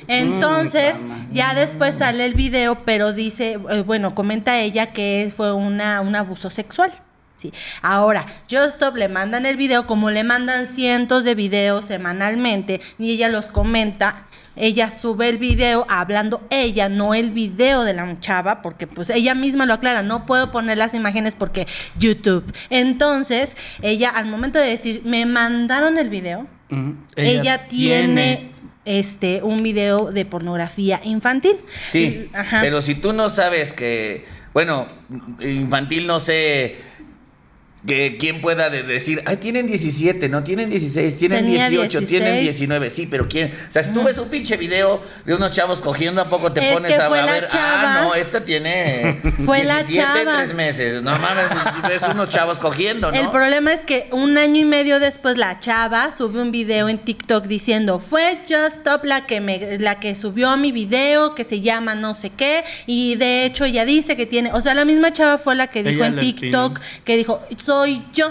[0.09, 5.53] Entonces, Mm, ya después sale el video, pero dice, eh, bueno, comenta ella que fue
[5.53, 6.93] una, un abuso sexual.
[7.37, 7.53] Sí.
[7.83, 13.11] Ahora, Just Stop le mandan el video, como le mandan cientos de videos semanalmente, y
[13.11, 14.27] ella los comenta.
[14.57, 19.35] Ella sube el video hablando ella, no el video de la chava, porque pues ella
[19.35, 21.67] misma lo aclara, no puedo poner las imágenes porque
[21.99, 22.45] YouTube.
[22.71, 26.95] Entonces, ella al momento de decir, me mandaron el video, Ujú.
[27.17, 28.53] ella, tiene,
[28.85, 31.57] este un video de pornografía infantil.
[31.91, 32.61] Sí, Y- ajá.
[32.61, 34.87] pero si tú no sabes que, bueno,
[35.41, 36.77] infantil no sé
[37.87, 42.35] que quién pueda de- decir, ay, tienen 17, no, tienen 16, tienen Tenía 18, tienen
[42.41, 42.45] 16.
[42.69, 45.81] 19, sí, pero quién, o sea, si tú ves un pinche video de unos chavos
[45.81, 48.01] cogiendo, ¿a poco te Es pones que a, fue a la ver, chava.
[48.01, 50.37] ah, no, esta tiene Fue la 17, chava.
[50.45, 51.45] 3 meses, no mames,
[51.89, 53.21] ves unos chavos cogiendo, ¿no?
[53.21, 56.99] El problema es que un año y medio después la chava sube un video en
[56.99, 61.45] TikTok diciendo fue Just Stop la que me la que subió a mi video que
[61.45, 64.85] se llama no sé qué y de hecho ella dice que tiene, o sea, la
[64.85, 67.43] misma chava fue la que dijo Ella en TikTok que dijo
[67.75, 68.31] soy yo.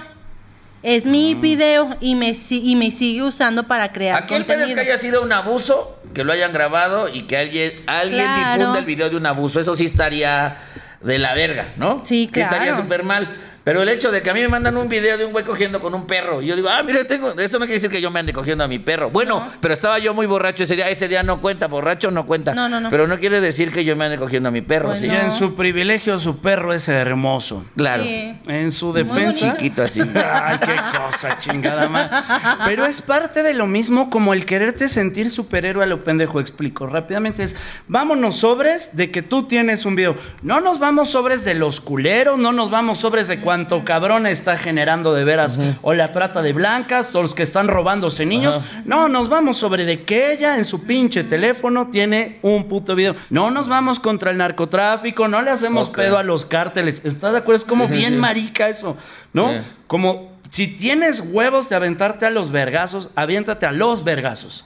[0.82, 1.10] Es Ah.
[1.10, 4.80] mi video y me y me sigue usando para crear Aquí el pedo es que
[4.82, 8.58] haya sido un abuso, que lo hayan grabado y que alguien, alguien Claro.
[8.60, 9.60] difunda el video de un abuso.
[9.60, 10.58] Eso sí estaría
[11.02, 12.02] de la verga, ¿no?
[12.04, 12.54] Sí, claro.
[12.54, 13.38] Estaría súper mal.
[13.64, 15.80] Pero el hecho de que a mí me mandan un video de un güey cogiendo
[15.80, 17.32] con un perro y yo digo, ah, mira, tengo.
[17.32, 19.10] Eso no quiere decir que yo me ande cogiendo a mi perro.
[19.10, 20.90] Bueno, pero estaba yo muy borracho ese día.
[20.90, 22.54] Ese día no cuenta, borracho no cuenta.
[22.54, 22.90] No, no, no.
[22.90, 25.06] Pero no quiere decir que yo me ande cogiendo a mi perro, Pues ¿sí?
[25.08, 27.66] Y en su privilegio, su perro es hermoso.
[27.78, 28.04] Claro.
[28.04, 28.38] Sí.
[28.48, 29.54] En su defensa.
[29.54, 30.02] Chiquito así.
[30.16, 32.18] Ay, qué cosa, chingada madre.
[32.66, 36.42] Pero es parte de lo mismo como el quererte sentir superhéroe a lo pendejo.
[36.42, 37.44] Explico rápidamente.
[37.44, 37.56] Es
[37.88, 40.18] vámonos sobres de que tú tienes un video.
[40.42, 44.58] No nos vamos sobres de los culeros, no nos vamos sobres de cuánto cabrón está
[44.58, 48.60] generando de veras o la trata de blancas, todos los que están robándose niños.
[48.84, 53.16] No, nos vamos sobre de que ella en su pinche teléfono tiene un puto video.
[53.30, 57.02] No nos vamos contra el narcotráfico, no le hacemos pedo a los cárteles.
[57.04, 57.58] ¿Estás de acuerdo?
[57.58, 58.98] Es como bien marica eso,
[59.34, 59.52] ¿no?
[59.86, 64.66] Como si tienes huevos de aventarte a los vergazos, aviéntate a los vergazos.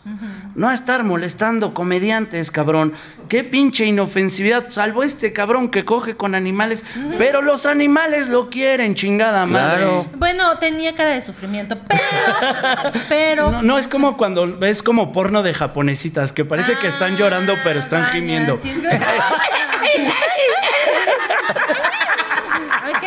[0.54, 2.92] No a estar molestando comediantes, cabrón.
[3.30, 4.66] Qué pinche inofensividad.
[4.70, 6.84] Salvo este cabrón que coge con animales,
[7.18, 9.78] pero los animales lo quieren, chingada madre.
[9.86, 10.06] Claro.
[10.18, 12.02] Bueno, tenía cara de sufrimiento, pero
[13.10, 17.16] pero No, no, es como cuando ves como porno de japonesitas, que parece que están
[17.16, 18.60] llorando, pero están Ah, vaya, gimiendo.
[18.62, 19.08] sí, verdad.
[22.90, 23.04] Ok,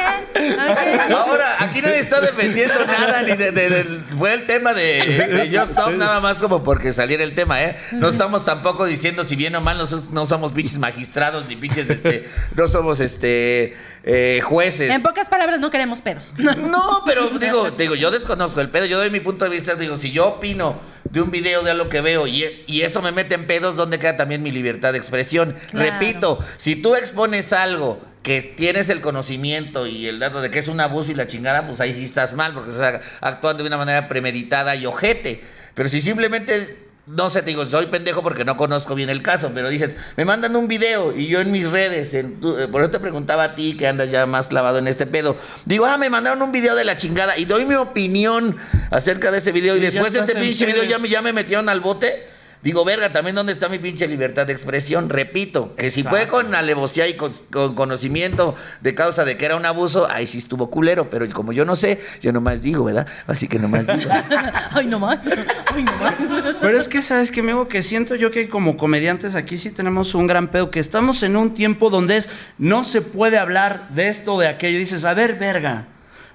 [0.71, 0.79] ok.
[1.15, 5.93] Ahora, aquí nadie está defendiendo nada, ni de, fue el tema de, de Just Stop,
[5.93, 7.77] nada más como porque saliera el tema, ¿eh?
[7.93, 11.89] No estamos tampoco diciendo si bien o mal, no, no somos pinches magistrados, ni pinches,
[11.91, 14.91] este, no somos, este, eh, jueces.
[14.91, 16.35] En pocas palabras, no queremos pedos.
[16.39, 19.97] No, pero digo, digo, yo desconozco el pedo, yo doy mi punto de vista, digo,
[19.97, 23.35] si yo opino de un video de lo que veo y, y eso me mete
[23.35, 25.57] en pedos, ¿dónde queda también mi libertad de expresión?
[25.71, 25.91] Claro.
[25.91, 30.69] Repito, si tú expones algo que tienes el conocimiento y el dato de que es
[30.69, 33.79] un abuso y la chingada, pues ahí sí estás mal, porque estás actuando de una
[33.79, 35.43] manera premeditada y ojete.
[35.75, 39.51] Pero si simplemente no sé, te digo, soy pendejo porque no conozco bien el caso,
[39.53, 42.83] pero dices, me mandan un video y yo en mis redes, en tu- eh, por
[42.83, 45.37] eso te preguntaba a ti que andas ya más clavado en este pedo.
[45.65, 48.57] Digo, ah, me mandaron un video de la chingada y doy mi opinión
[48.91, 51.69] acerca de ese video y, después de ese pinche video ya me, ya me metieron
[51.69, 52.29] al bote.
[52.63, 55.09] Digo, verga, también dónde está mi pinche libertad de expresión.
[55.09, 59.57] Repito, que si fue con alevosía y con, con conocimiento de causa de que era
[59.57, 63.07] un abuso, ahí sí estuvo culero, pero como yo no sé, yo nomás digo, ¿verdad?
[63.27, 64.11] Así que nomás digo.
[64.73, 65.21] Ay, no más.
[65.67, 66.15] Ay, no más.
[66.61, 67.67] Pero es que, ¿sabes qué, amigo?
[67.67, 71.37] Que siento yo que como comediantes aquí sí tenemos un gran pedo, que estamos en
[71.37, 74.77] un tiempo donde es, no se puede hablar de esto o de aquello.
[74.77, 75.87] Y dices, a ver, verga,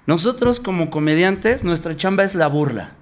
[0.08, 2.94] nosotros como comediantes, nuestra chamba es la burla,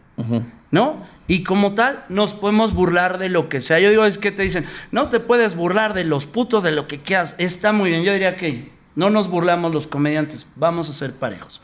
[0.71, 1.12] ¿no?
[1.27, 3.79] Y como tal, nos podemos burlar de lo que sea.
[3.79, 6.87] Yo digo, es que te dicen, no te puedes burlar de los putos, de lo
[6.87, 7.35] que quieras.
[7.37, 8.03] Está muy bien.
[8.03, 11.61] Yo diría que no nos burlamos los comediantes, vamos a ser parejos.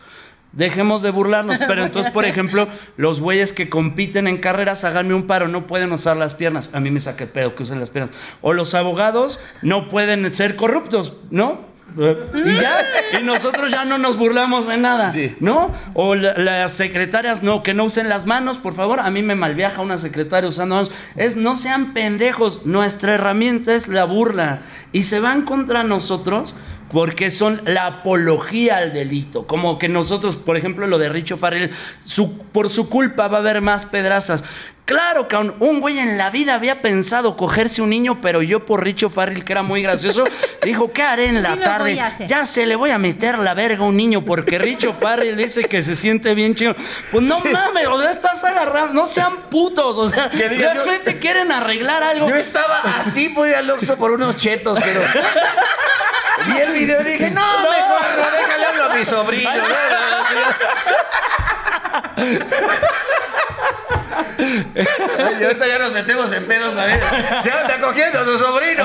[0.51, 2.67] Dejemos de burlarnos, pero entonces, por ejemplo,
[2.97, 6.71] los güeyes que compiten en carreras, háganme un paro, no pueden usar las piernas.
[6.73, 8.15] A mí me el pedo que usen las piernas.
[8.41, 11.68] O los abogados no pueden ser corruptos, ¿no?
[11.97, 12.85] Y ya,
[13.19, 15.35] y nosotros ya no nos burlamos de nada, Sí.
[15.39, 15.71] ¿no?
[15.93, 18.99] O la- las secretarias, no, que no usen las manos, por favor.
[18.99, 20.91] A mí me malviaja una secretaria usando manos.
[21.15, 24.59] Es, no sean pendejos, nuestra herramienta es la burla.
[24.91, 26.55] Y se van contra nosotros
[26.91, 29.45] porque son la apología al delito.
[29.47, 31.69] Como que nosotros, por ejemplo, lo de Richo Farrell,
[32.05, 34.43] su- por su culpa va a haber más pedrazas.
[34.85, 38.83] Claro, cabrón, un güey en la vida había pensado cogerse un niño, pero yo por
[38.83, 40.23] Richo Farrell, que era muy gracioso,
[40.63, 42.01] dijo, ¿qué haré en la Sí tarde?
[42.27, 45.65] Ya se le voy a meter la verga a un niño porque Richo Farrell dice
[45.65, 46.75] que se siente bien chido.
[47.11, 51.19] Pues no mames, o sea, estás agarrando, no sean putos, o sea, Que yo- realmente
[51.19, 52.27] quieren arreglar algo.
[52.27, 55.01] Yo estaba así por ir al Oxxo por unos chetos, pero
[56.47, 59.49] vi el video y dije, no, mejor no, déjale hablo a mi sobrino.
[65.39, 67.01] y ahorita ya nos metemos en pedos a ver.
[67.43, 68.83] Se anda cogiendo a su sobrino.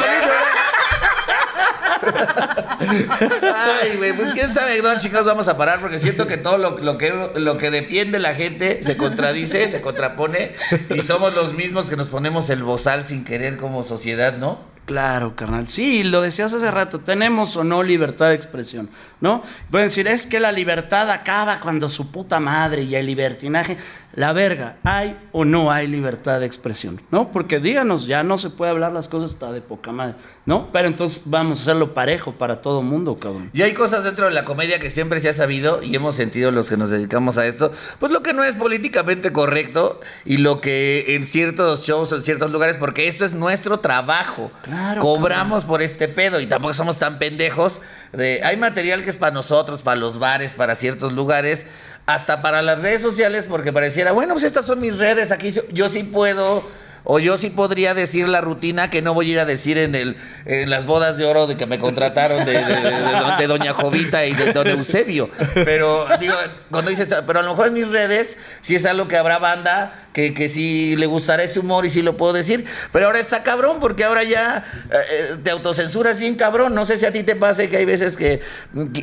[3.54, 6.78] Ay, güey, pues quién sabe dónde chicos vamos a parar porque siento que todo lo,
[6.78, 10.54] lo que, lo que defiende la gente se contradice, se contrapone
[10.90, 14.73] y somos los mismos que nos ponemos el bozal sin querer como sociedad, ¿no?
[14.86, 15.68] Claro, carnal.
[15.68, 19.42] Sí, lo decías hace rato, tenemos o no libertad de expresión, ¿no?
[19.70, 23.78] Pueden decir, es que la libertad acaba cuando su puta madre y el libertinaje.
[24.14, 27.00] La verga, ¿hay o no hay libertad de expresión?
[27.10, 27.32] ¿No?
[27.32, 30.14] Porque díganos, ya no se puede hablar las cosas hasta de poca madre,
[30.46, 30.70] ¿no?
[30.72, 33.50] Pero entonces vamos a hacerlo parejo para todo mundo, cabrón.
[33.52, 36.52] Y hay cosas dentro de la comedia que siempre se ha sabido y hemos sentido
[36.52, 40.60] los que nos dedicamos a esto, pues lo que no es políticamente correcto y lo
[40.60, 44.52] que en ciertos shows o en ciertos lugares, porque esto es nuestro trabajo.
[44.62, 47.80] Claro, Cobramos por este pedo y tampoco somos tan pendejos.
[48.12, 51.66] De, hay material que es para nosotros, para los bares, para ciertos lugares,
[52.06, 55.62] hasta para las redes sociales, porque pareciera, bueno, pues estas son mis redes, aquí yo,
[55.72, 56.64] yo sí puedo
[57.04, 59.94] O yo sí podría decir la rutina que no voy a ir a decir en
[59.94, 64.52] el en las bodas de oro de que me contrataron de, Doña Jovita y de
[64.52, 65.28] Don Eusebio.
[65.54, 66.34] Pero digo,
[66.70, 70.08] cuando dices, pero a lo mejor en mis redes sí es algo que habrá banda
[70.14, 72.64] que, que sí le gustará ese humor y sí lo puedo decir.
[72.92, 76.74] Pero ahora está cabrón porque ahora ya eh, eh, te autocensuras bien cabrón.
[76.74, 78.40] No sé si a ti te pase que hay veces que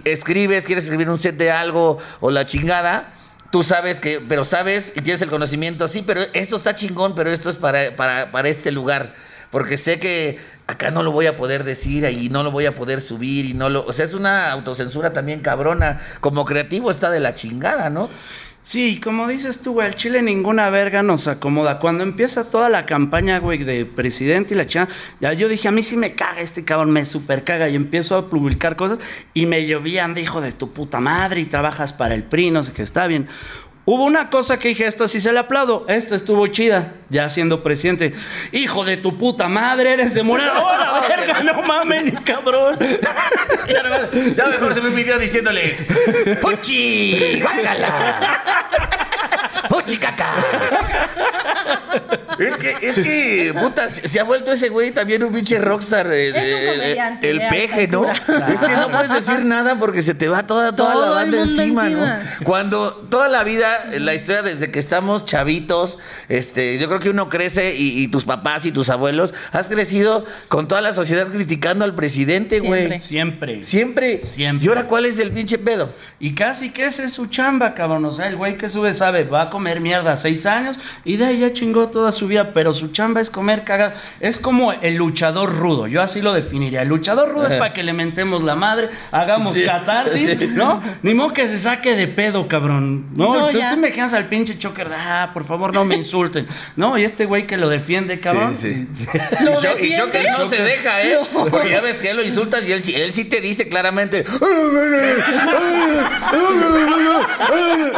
[0.05, 3.13] escribes, quieres escribir un set de algo o la chingada.
[3.51, 7.29] Tú sabes que, pero sabes y tienes el conocimiento, sí, pero esto está chingón, pero
[7.29, 9.13] esto es para, para, para este lugar.
[9.51, 12.73] Porque sé que acá no lo voy a poder decir y no lo voy a
[12.73, 13.85] poder subir y no lo...
[13.85, 15.99] O sea, es una autocensura también cabrona.
[16.21, 18.09] Como creativo está de la chingada, ¿no?
[18.63, 21.79] Sí, como dices tú, güey, al Chile ninguna verga nos acomoda.
[21.79, 25.71] Cuando empieza toda la campaña, güey, de presidente y la chingada, ya yo dije, a
[25.71, 27.69] mí sí me caga este cabrón, me super caga.
[27.69, 28.99] Y empiezo a publicar cosas
[29.33, 32.63] y me llovían de hijo de tu puta madre y trabajas para el PRI, no
[32.63, 33.27] sé qué, está bien.
[33.83, 37.63] Hubo una cosa que dije, esta sí se le aplaudo, esta estuvo chida, ya siendo
[37.63, 38.13] presidente.
[38.51, 40.53] Hijo de tu puta madre, eres de Morena.
[40.57, 41.43] ¡Oh, la verga!
[41.43, 42.77] No mames, cabrón.
[44.35, 45.81] Ya mejor se me video diciéndoles,
[46.41, 47.41] ¡Puchi!
[47.41, 48.43] ¡Guácala!
[49.69, 50.29] ¡Puchi caca!
[52.41, 56.07] Es que, es que, puta, se ha vuelto ese güey también un pinche rockstar.
[56.11, 58.03] eh, Es un comediante, El peje, ¿no?
[58.03, 61.31] Es que no puedes decir nada porque se te va toda, toda Todo la el
[61.31, 62.17] banda encima, encima.
[62.39, 62.45] ¿no?
[62.45, 63.67] Cuando toda la vida,
[63.99, 65.97] la historia desde que estamos chavitos,
[66.29, 70.25] este, yo creo que uno crece y, y tus papás y tus abuelos, has crecido
[70.47, 72.99] con toda la sociedad criticando al presidente, güey.
[73.01, 73.63] Siempre.
[73.63, 74.23] Siempre.
[74.23, 74.65] Siempre.
[74.65, 75.91] ¿Y ahora cuál es el pinche pedo?
[76.19, 78.05] Y casi que ese es su chamba, cabrón.
[78.05, 81.25] O sea, el güey que sube sabe, va a comer mierda seis años y de
[81.25, 83.93] ahí ya chingó toda su vida, pero su chamba es comer cagada.
[84.19, 86.81] Es como el luchador rudo, yo así lo definiría.
[86.81, 90.47] El luchador rudo es para que le mentemos la madre, hagamos Sí, catarsis, sí.
[90.53, 90.81] ¿no?
[91.03, 93.07] Ni modo que se saque de pedo, cabrón.
[93.15, 93.69] No, No, tú ya.
[93.69, 96.47] te imaginas al pinche choker, de, ah, por favor no me insulten.
[96.75, 98.55] No, y este güey que lo defiende, cabrón.
[98.55, 98.87] Sí,
[99.41, 99.89] Lo y, Sho- y defiende.
[99.97, 101.17] Shocker no se deja, ¿eh?
[101.33, 101.45] No.
[101.45, 104.19] Porque ya ves que él lo insultas y él, sí- él sí te dice claramente.
[104.19, 104.39] Él te
[106.63, 106.75] lo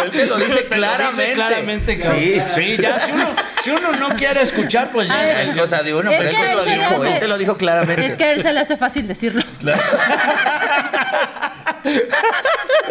[0.10, 1.34] dice Te lo dice claramente.
[1.34, 2.20] claramente, cabrón.
[2.22, 2.42] Sí.
[2.56, 3.26] Sí, ya, si uno,
[3.64, 5.42] si uno no quiere escuchar, pues ya.
[5.42, 7.38] Es cosa de uno, Es pero él que te lo dijo, hace- él te lo
[7.38, 8.06] dijo claramente.
[8.06, 9.44] Es que a él se le hace fácil decirlo.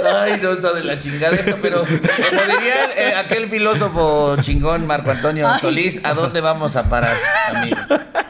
[0.05, 4.87] Ay, no está de la chingada esto, pero como diría el- eh, aquel filósofo chingón
[4.87, 5.61] Marco Antonio Ay.
[5.61, 7.17] Solís, ¿a dónde vamos a parar,
[7.55, 7.77] amigo?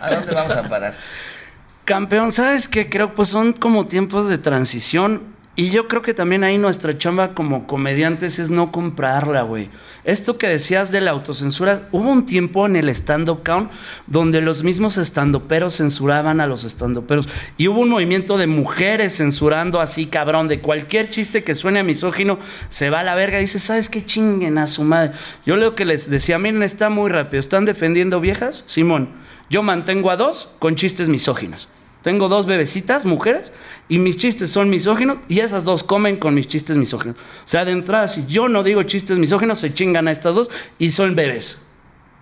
[0.01, 0.95] ¿A dónde vamos a parar?
[1.85, 2.89] Campeón, ¿sabes qué?
[2.89, 7.35] Creo pues son como tiempos de transición y yo creo que también ahí nuestra chamba
[7.35, 9.69] como comediantes es no comprarla, güey.
[10.03, 13.71] Esto que decías de la autocensura, hubo un tiempo en el stand-up count
[14.07, 17.29] donde los mismos estandoperos censuraban a los estandoperos
[17.59, 21.85] y hubo un movimiento de mujeres censurando así, cabrón, de cualquier chiste que suene a
[21.85, 22.39] misógino,
[22.71, 25.13] se va a la verga y dice, ¿sabes qué chinguen a su madre?
[25.45, 28.65] Yo lo que les decía, miren, está muy rápido, ¿están defendiendo viejas?
[28.67, 29.11] Simón,
[29.51, 31.69] yo mantengo a dos con chistes misóginos.
[32.03, 33.53] Tengo dos bebecitas, mujeres,
[33.89, 37.17] y mis chistes son misóginos, y esas dos comen con mis chistes misóginos.
[37.17, 40.51] O sea, de entrada, si yo no digo chistes misóginos, se chingan a estas dos
[40.79, 41.59] y son bebés.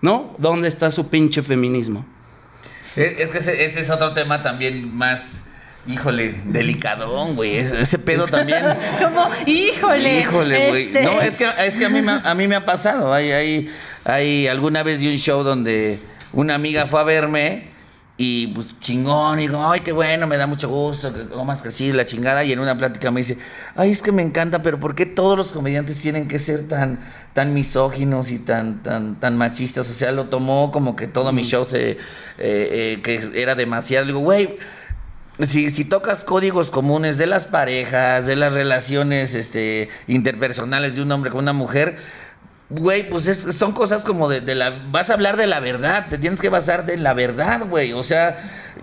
[0.01, 0.35] ¿No?
[0.39, 2.05] ¿Dónde está su pinche feminismo?
[2.95, 5.43] Es que ese, ese es otro tema también más
[5.87, 7.57] Híjole, delicadón, güey.
[7.57, 8.63] Ese, ese pedo también.
[9.01, 10.19] Como, híjole.
[10.19, 10.83] Híjole, güey.
[10.87, 13.11] este, No, es que, es que a, mí, me- a mí me ha pasado.
[13.13, 13.71] Hay, hay,
[14.03, 15.99] hay alguna vez de un show donde
[16.33, 17.70] una amiga fue a verme
[18.23, 21.91] y pues chingón, y digo, ay, qué bueno, me da mucho gusto, que comas así,
[21.91, 22.43] la chingada.
[22.43, 23.39] Y en una plática me dice,
[23.75, 26.99] ay, es que me encanta, pero ¿por qué todos los comediantes tienen que ser tan,
[27.33, 29.89] tan misóginos y tan, tan, tan machistas?
[29.89, 31.97] O sea, lo tomó como que todo mi show se, eh,
[32.37, 34.05] eh, que era demasiado.
[34.05, 34.55] Le digo, güey,
[35.39, 41.11] si, si tocas códigos comunes de las parejas, de las relaciones este, interpersonales de un
[41.11, 41.97] hombre con una mujer,
[42.71, 44.69] güey, pues es- son cosas como de, de la...
[44.89, 47.93] Vas a hablar de la verdad, te tienes que basar en la verdad, güey.
[47.93, 48.39] O sea,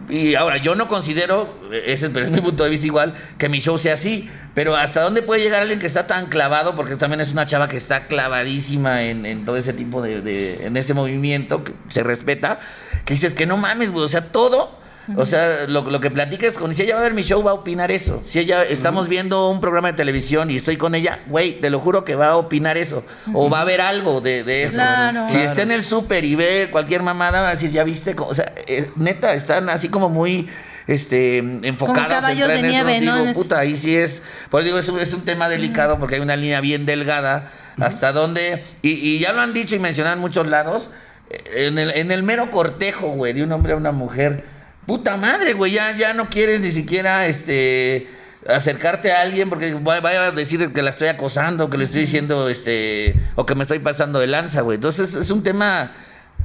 [0.09, 3.61] y ahora yo no considero, ese pero es mi punto de vista igual, que mi
[3.61, 4.31] show sea así.
[4.55, 7.69] Pero hasta dónde puede llegar alguien que está tan clavado, porque también es una chava
[7.69, 12.03] que está clavadísima en, en todo ese tipo de, de- en ese movimiento, que se
[12.03, 12.59] respeta,
[13.05, 14.78] que dices que no mames, güey, o sea, todo...
[15.17, 16.75] O sea, lo, lo que platiques con...
[16.75, 18.23] Si ella va a ver mi show, va a opinar eso.
[18.27, 18.63] Si ella...
[18.63, 22.15] Estamos viendo un programa de televisión y estoy con ella, güey, te lo juro que
[22.15, 23.05] va a opinar eso.
[23.33, 24.75] O va a ver algo de, de eso.
[24.75, 25.27] Claro.
[25.29, 28.15] Si está en el súper y ve cualquier mamada, va a decir, ya viste...
[28.15, 30.49] cómo-?" O sea, eh, neta, están así como muy...
[30.87, 32.63] Este, enfocadas en de eso.
[32.63, 33.17] nieve, ¿no?
[33.19, 34.23] Digo, es- puta, ahí sí es...
[34.51, 37.53] Por digo, es un, es un tema delicado porque hay una línea bien delgada.
[37.79, 38.65] Hasta dónde...
[38.83, 40.89] Y, y ya lo han dicho y mencionado en muchos lados.
[41.29, 44.45] eh, En el, en el mero cortejo, güey, de un hombre a una mujer.
[44.89, 48.09] Puta madre, güey, ya, ya no quieres ni siquiera este
[48.49, 52.01] acercarte a alguien porque va- vaya a decir que la estoy acosando, que le estoy
[52.01, 54.77] diciendo este o que me estoy pasando de lanza, güey.
[54.77, 55.93] Entonces es un tema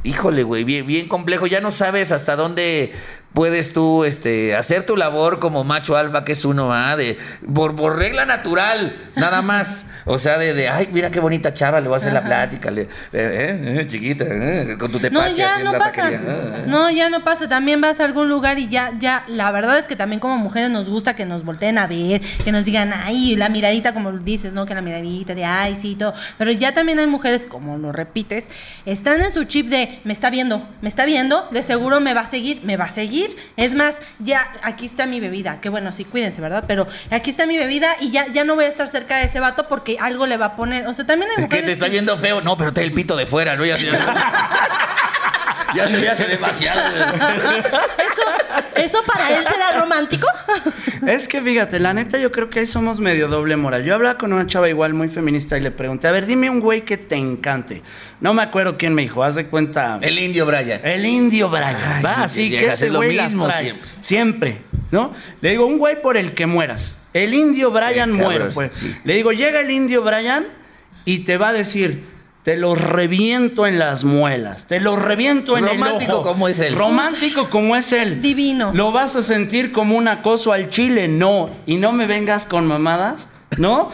[0.03, 1.47] híjole, güey, bien, bien complejo.
[1.47, 2.91] Ya no sabes hasta dónde
[3.33, 6.95] puedes tú este, hacer tu labor como macho alfa, que es uno, ¿ah?
[6.95, 7.17] De,
[7.53, 9.85] por, por regla natural, nada más.
[10.05, 12.69] O sea, de, de, ay, mira qué bonita chava, le voy a hacer la plática.
[12.69, 15.91] Le, eh, eh, eh, chiquita, eh, con tu No, tepache ya así en no pasa.
[15.91, 16.21] taquería, eh,
[16.57, 16.63] eh.
[16.67, 17.47] No, ya no pasa.
[17.47, 20.69] También vas a algún lugar y ya, ya, la verdad es que también como mujeres
[20.71, 24.53] nos gusta que nos volteen a ver, que nos digan, ay, la miradita, como dices,
[24.53, 24.65] ¿no?
[24.65, 26.13] Que la miradita de, ay, sí, todo.
[26.37, 28.49] Pero ya también hay mujeres, como lo repites,
[28.85, 32.21] están en su chip de, me está viendo, me está viendo, de seguro me va
[32.21, 33.22] a seguir, me va a seguir.
[33.57, 36.65] Es más, ya, aquí está mi bebida, que bueno, sí, cuídense, ¿verdad?
[36.67, 39.39] Pero aquí está mi bebida y ya, ya no voy a estar cerca de ese
[39.39, 40.87] vato porque algo le va a poner.
[40.87, 42.41] O sea, también hay Es que mujeres te está viendo feo.
[42.41, 43.65] No, pero trae el pito de fuera, ¿no?
[43.65, 43.77] Ya,
[45.75, 46.81] ya se ve hace demasiado.
[46.95, 48.21] ¿Eso,
[48.75, 50.27] ¿Eso para él será romántico?
[51.07, 53.83] Es que fíjate, la neta yo creo que ahí somos medio doble moral.
[53.83, 56.59] Yo hablaba con una chava igual muy feminista y le pregunté, a ver, dime un
[56.59, 57.81] güey que te encante.
[58.21, 59.97] No me acuerdo quién me dijo, haz de cuenta.
[60.01, 60.79] El indio Brian.
[60.83, 63.63] El indio Brian, Ay, va, sí, así que a ese lo güey las mismo trae.
[63.63, 63.89] siempre.
[63.99, 64.57] Siempre,
[64.91, 65.13] ¿no?
[65.41, 66.97] Le digo, un güey por el que mueras.
[67.13, 68.73] El indio Brian Eh, muere, cabrón, pues.
[68.73, 68.95] sí.
[69.03, 70.47] Le digo, llega el indio Brian
[71.05, 72.05] y te va a decir,
[72.43, 76.23] te los reviento en las muelas, te los reviento en Romántico el ojo.
[76.23, 76.75] como es él.
[76.75, 78.21] Romántico como es él.
[78.21, 78.71] Divino.
[78.73, 81.07] ¿Lo vas a sentir como un acoso al chile?
[81.07, 81.49] No.
[81.65, 83.27] Y no me vengas con mamadas,
[83.57, 83.91] ¿no?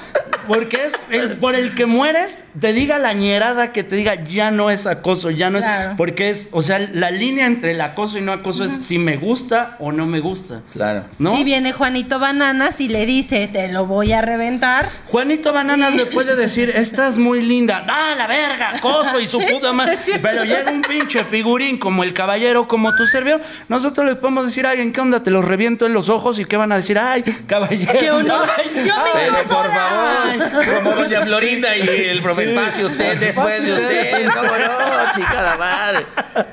[0.47, 4.49] Porque es el- por el que mueres, te diga la ñerada que te diga ya
[4.49, 5.65] no es acoso, ya no es-.
[5.95, 9.17] Porque es, o sea, la línea entre el acoso y no acoso es si me
[9.17, 10.61] gusta o no me gusta.
[10.73, 11.05] Claro.
[11.19, 11.37] ¿No?
[11.37, 14.89] Y viene Juanito Bananas y le dice, te lo voy a reventar.
[15.07, 17.85] Juanito Bananas le puede decir, estás muy linda.
[17.87, 18.75] ¡Ah, la verga!
[18.77, 19.99] Acoso y su puta madre.
[20.21, 23.41] Pero llega un pinche figurín como el caballero, como tu servidor.
[23.67, 25.21] Nosotros les podemos decir a alguien, ¿qué onda?
[25.21, 26.97] Te los reviento en los ojos y ¿qué van a decir?
[26.97, 27.99] ¡Ay, caballero!
[27.99, 28.49] ¡Qué honor!
[28.57, 32.85] Ay, ¡Yo me ay, iba Pero, por favor, como doña Florinda y el profe Espacio,
[32.87, 34.27] usted después de usted.
[34.33, 36.05] ¿Cómo no, chica la madre?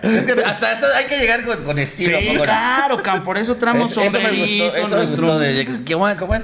[0.03, 2.19] Es que hasta, hasta hay que llegar con, con estilo.
[2.19, 2.45] Sí, ¿cómo no?
[2.45, 5.39] claro, Cam, por eso traemos Eso, eso me sombrerito, gustó, eso me nuestro- gustó.
[5.39, 6.43] De, de- ¿cómo, cómo es?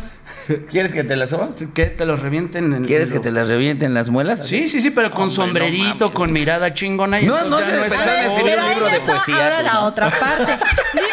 [0.71, 1.51] ¿Quieres que te la suba?
[1.73, 1.87] ¿Qué?
[1.87, 4.45] ¿Te los revienten en ¿Quieres que te las revienten las muelas?
[4.47, 7.21] Sí, sí, sí, pero con Hombre, no sombrerito, con mirada chingona.
[7.21, 9.73] y No, no se es pensaron escribir un libro de poesía, Ahora pues.
[9.73, 10.59] la otra parte.
[10.95, 11.07] Dime,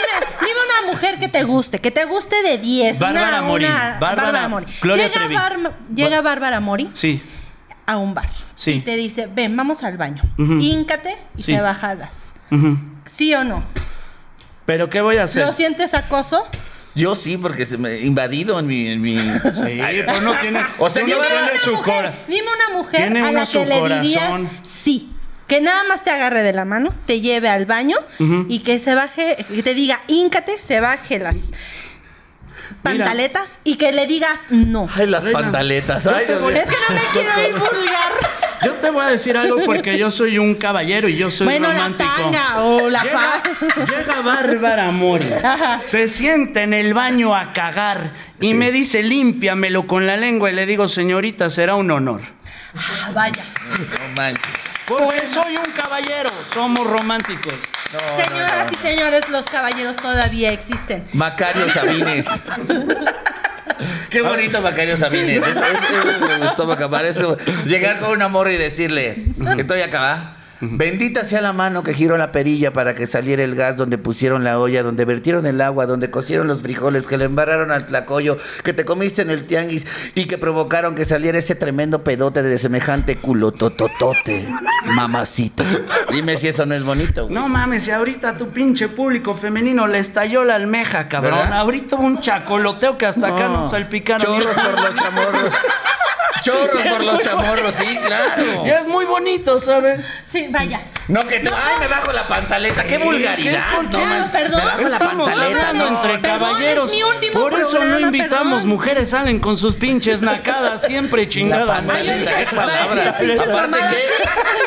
[0.90, 3.00] mujer que te guste, que te guste de 10.
[3.00, 4.66] Bárbara una, Mori, una- Bárbara- Mori.
[4.82, 5.36] Gloria llega Trevi.
[5.36, 7.22] Barma- llega Bárbara Mori Sí.
[7.86, 8.72] a un bar Sí.
[8.72, 10.22] y te dice, ven, vamos al baño.
[10.38, 10.60] Ujú.
[10.60, 11.54] Híncate y Sí.
[11.56, 12.26] se bajadas.
[13.06, 13.64] ¿Sí o no?
[14.66, 15.46] Pero ¿qué voy a hacer?
[15.46, 16.46] ¿Lo sientes acoso?
[16.96, 18.88] Yo sí, porque se me invadido en mi.
[18.90, 19.18] En mi...
[19.18, 19.22] Sí,
[20.24, 20.60] no tiene.
[20.80, 22.10] O sea, yo- tiene su una cora.
[22.10, 24.50] mujer, dime una mujer a la que le dirías corazón.
[24.64, 25.12] sí.
[25.50, 27.98] Que nada más te agarre de la mano, te lleve al baño
[28.48, 31.38] y que se baje, que te diga, híncate, se baje las
[32.84, 34.88] pantaletas y que le digas no.
[34.96, 36.04] Ay, las Reina, pantaletas.
[36.06, 36.24] yo Ay.
[36.24, 36.30] Es
[36.70, 38.14] que no me quiero ir vulgar.
[38.64, 41.70] Yo te voy a decir algo porque yo soy un caballero y yo soy Bueno,
[41.70, 42.10] la romántico.
[42.16, 43.44] tanga o la llega,
[43.86, 45.80] llega Bárbara Mori, Ajá.
[45.82, 50.56] se sienta en el baño a cagar y me dice límpiamelo con la lengua y
[50.56, 52.22] le digo, señorita, será un honor.
[52.76, 53.44] Ah, vaya.
[53.80, 54.44] No manches.
[54.90, 57.54] Porque soy un caballero, somos románticos.
[58.18, 61.06] Señoras y señores, los caballeros todavía existen.
[61.14, 62.26] Macario Sabines.
[64.10, 65.38] Qué bonito Macario Sabines.
[65.46, 67.06] Eso, eso- eso me gustó Macamar.
[67.06, 69.26] Eso, llegar con una morra y decirle,
[69.58, 73.78] estoy acá, Bendita sea la mano que giró la perilla para que saliera el gas,
[73.78, 77.72] donde pusieron la olla, donde vertieron el agua, donde cocieron los frijoles, que le embarraron
[77.72, 79.86] al tlacoyo, que te comiste en el tianguis
[80.16, 84.48] y que provocaron que saliera ese tremendo pedote de semejante culo tototote,
[84.86, 85.64] mamacita.
[86.12, 87.24] Dime si eso no es bonito.
[87.24, 87.34] güey.
[87.36, 91.36] No mames, si ahorita a tu pinche público femenino le estalló la almeja, cabrón.
[91.40, 91.54] ¿Verdad?
[91.60, 93.62] Ahorita un chacoloteo que hasta acá No.
[93.62, 94.26] nos salpicaron.
[94.26, 95.54] Chorros por los chamorros.
[96.42, 98.66] Chorros por los chamorros, sí, claro.
[98.66, 100.06] Ya es muy bonito, ¿sabes?
[100.28, 100.82] Sí, vaya.
[101.08, 102.84] No, que tú, ay, me bajo la pantaleta.
[102.84, 103.66] ¡Qué vulgaridad!
[103.72, 103.76] ¿Qué?
[103.76, 104.06] ¿Por No, qué?
[104.06, 104.60] más, Perdón.
[104.60, 105.98] me bajo la Estamos hablando no.
[105.98, 106.86] entre perdón, caballeros.
[106.86, 108.68] es mi último Por eso no invitamos perdón.
[108.70, 111.66] mujeres, salen con sus pinches nacadas siempre La chingada.
[111.66, 113.10] pantaleta, Ay, qué palabra.
[113.10, 113.98] Aparte.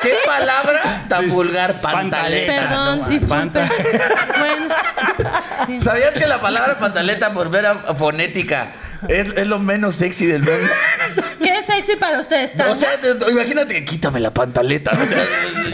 [0.02, 1.80] ¿qué, qué palabra tan vulgar?
[1.80, 2.52] Pantaleta.
[2.54, 3.60] Perdón, no, disculpe.
[4.38, 4.74] Bueno.
[5.66, 5.80] Sí.
[5.80, 8.68] ¿Sabías que la palabra pantaleta por ver a fonética
[9.08, 10.68] es, es lo menos sexy del mundo?
[11.42, 12.52] ¿Qué es sexy para ustedes?
[12.68, 14.92] O sea, te- imagínate que quítame la pantaleta.
[15.00, 15.24] O sea,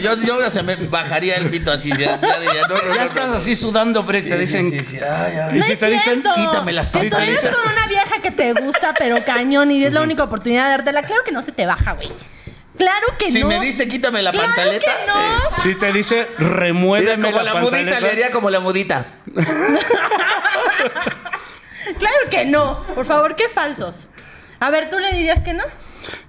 [0.01, 1.89] yo, yo ya se me bajaría el pito así.
[1.89, 3.35] Ya, ya diría, no, no, no, Ya no, estás no.
[3.35, 4.29] así sudando fresco.
[4.29, 4.71] Sí, te dicen.
[4.71, 4.97] sí, sí, sí.
[5.03, 5.57] Ay, ay.
[5.59, 7.55] Y si te dicen, quítame las Estás pantaletas.
[7.55, 11.03] con una vieja que te gusta, pero cañón, y es la única oportunidad de dártela.
[11.03, 12.09] Claro que no se te baja, güey.
[12.77, 13.47] Claro que Si no.
[13.47, 14.85] me dice quítame la Claro pantaleta.
[14.85, 15.19] que no.
[15.19, 17.99] eh, Si te dice, remuéveme como la, la, mudita, pantaleta.
[17.99, 19.05] le haría como la mudita.
[21.97, 22.83] Claro que no.
[22.95, 24.07] Por favor, qué falsos.
[24.59, 25.63] A ver, ¿tú le dirías que no?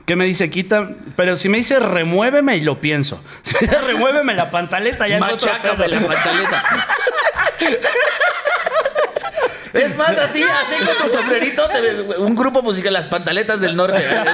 [0.06, 0.88] Que me dice, quita.
[1.16, 3.22] Pero si me dice, remuéveme y lo pienso.
[3.42, 6.00] Si me dice, remuéveme la pantaleta, ya es otro Machácame pedo.
[6.00, 6.64] la pantaleta.
[9.72, 13.98] Es más, así, así con tu sombrerito, te un grupo musical, las pantaletas del norte.
[14.02, 14.24] ¿eh?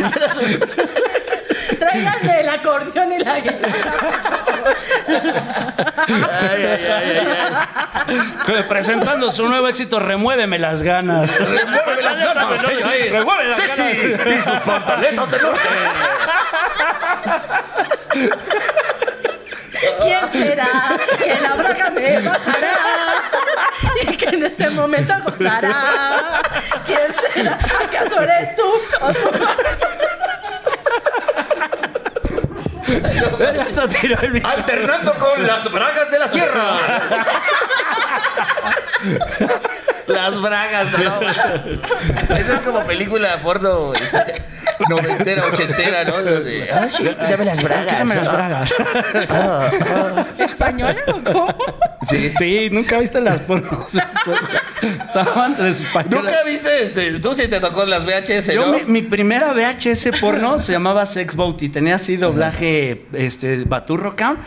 [0.00, 0.58] Estaría.
[1.78, 4.10] Tráiganme el acordeón y la guitarra.
[6.08, 7.28] Ay, ay, ay,
[8.06, 11.28] ay, Que Presentando su nuevo éxito, remuéveme las ganas.
[11.38, 13.12] Remuéveme las ganas, señores.
[13.12, 14.36] Remueve las ganas.
[14.38, 15.68] Y sus pantaletas del norte.
[20.02, 22.74] ¿Quién será que la braga me bajará?
[24.02, 26.42] Y que en este momento gozará.
[26.84, 27.58] ¿Quién será?
[27.84, 28.62] ¿Acaso eres tú?
[29.00, 29.30] ¿O tú?
[31.60, 32.79] Ya está tirado el micrófono.
[34.44, 36.64] Alternando con las bragas de la sierra.
[40.12, 42.36] Las bragas, no.
[42.36, 44.42] Esa es como película porno este,
[44.88, 46.22] noventera, ochentera, ¿no?
[46.22, 47.86] De, Ah, sí, quítame las bragas.
[47.86, 48.72] Quítame las bragas.
[50.38, 51.54] ¿Española o cómo?
[52.08, 52.32] Sí.
[52.38, 53.94] Sí, nunca viste las pornos.
[54.82, 56.24] Estaban de españolas.
[56.24, 56.82] ¿Nunca viste?
[56.82, 58.72] Este, tú sí te tocó las VHS, Yo, ¿no?
[58.78, 64.16] mi, mi primera VHS porno se llamaba Sex Boat y tenía así doblaje este, Baturro
[64.16, 64.38] Count.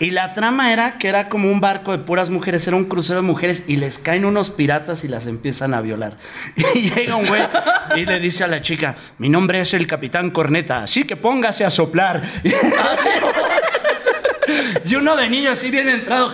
[0.00, 3.20] Y la trama era que era como un barco de puras mujeres, era un crucero
[3.20, 6.16] de mujeres y les caen unos piratas y las empiezan a violar.
[6.74, 7.42] Y llega un güey
[7.96, 11.64] y le dice a la chica: Mi nombre es el Capitán Corneta, así que póngase
[11.64, 12.22] a soplar.
[14.84, 16.32] Y uno de niño así bien entrado,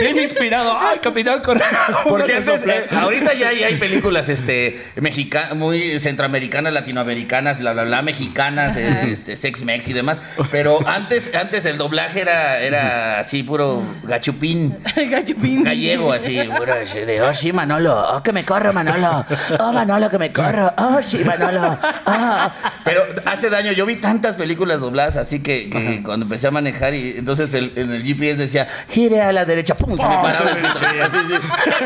[0.00, 0.76] bien inspirado.
[0.78, 2.00] ¡Ay, Capitán Corneta!
[2.08, 2.76] Porque antes, soplar".
[2.76, 8.76] eh, ahorita ya hay, hay películas este, mexicanas, muy centroamericanas, latinoamericanas, bla, bla, bla, mexicanas,
[8.76, 10.20] este, sex mex y demás.
[10.50, 14.78] Pero antes, antes el doblaje era, era así, puro gachupín.
[15.10, 15.64] Gachupín.
[15.64, 19.24] Gallego, así, puro así de, oh sí, Manolo, oh que me corro, Manolo,
[19.58, 22.52] oh Manolo, que me corro, oh sí, Manolo, ah.
[22.84, 26.94] Pero hace daño, yo vi tantas películas dobladas, así que, que cuando empecé a manejar,
[26.94, 30.22] y entonces el- en el GPS decía, gire a la derecha, pum, se me Oh,
[30.22, 30.84] paraba sí.
[31.00, 31.34] Así, sí.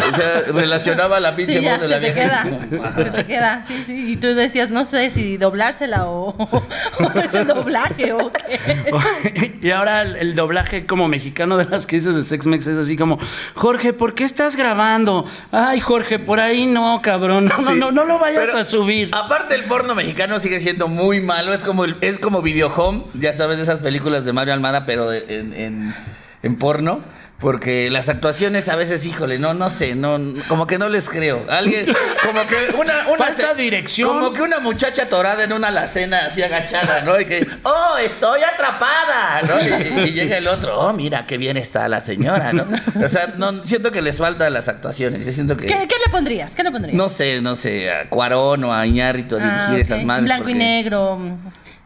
[0.09, 2.42] O sea, relacionaba la pinche Sí, ya, voz de la se te vieja.
[2.42, 2.94] queda.
[2.94, 4.12] Se te queda, sí, sí.
[4.12, 9.59] Y tú decías, no sé si doblársela o, o es el doblaje o qué.
[9.61, 12.78] Y ahora el, el doblaje como mexicano de las que dices de Sex Mex es
[12.78, 13.18] así como,
[13.55, 15.26] Jorge, ¿por qué estás grabando?
[15.52, 17.46] Ay, Jorge, por ahí no, cabrón.
[17.46, 17.78] No, no, Sí.
[17.78, 19.11] no, no lo vayas Pero, a subir.
[19.12, 23.05] Aparte el porno mexicano sigue siendo muy malo, es como el- es como Video Home,
[23.14, 25.95] ya sabes de esas películas de Mario Almada, pero en, en-
[26.42, 27.01] en porno.
[27.40, 30.18] Porque las actuaciones a veces, híjole, no, no sé, no,
[30.49, 31.45] como que no les creo.
[31.51, 31.84] Alguien,
[32.24, 34.09] como que una, una Falta dirección.
[34.09, 37.20] Como que una muchacha atorada en una alacena así agachada, ¿no?
[37.20, 39.61] Y que, oh, estoy atrapada, ¿no?
[39.61, 42.66] Y, y llega el otro, oh, mira qué bien está la señora, ¿no?
[43.05, 45.26] O sea, no, siento que les falta las actuaciones.
[45.26, 45.66] Yo siento que.
[45.66, 46.55] ¿Qué, qué le pondrías?
[46.55, 46.97] ¿Qué le pondrías?
[46.97, 50.26] No sé, no sé, a Cuarón o a Iñárritu a dirigir Ah, esas madres.
[50.26, 51.18] Blanco y negro.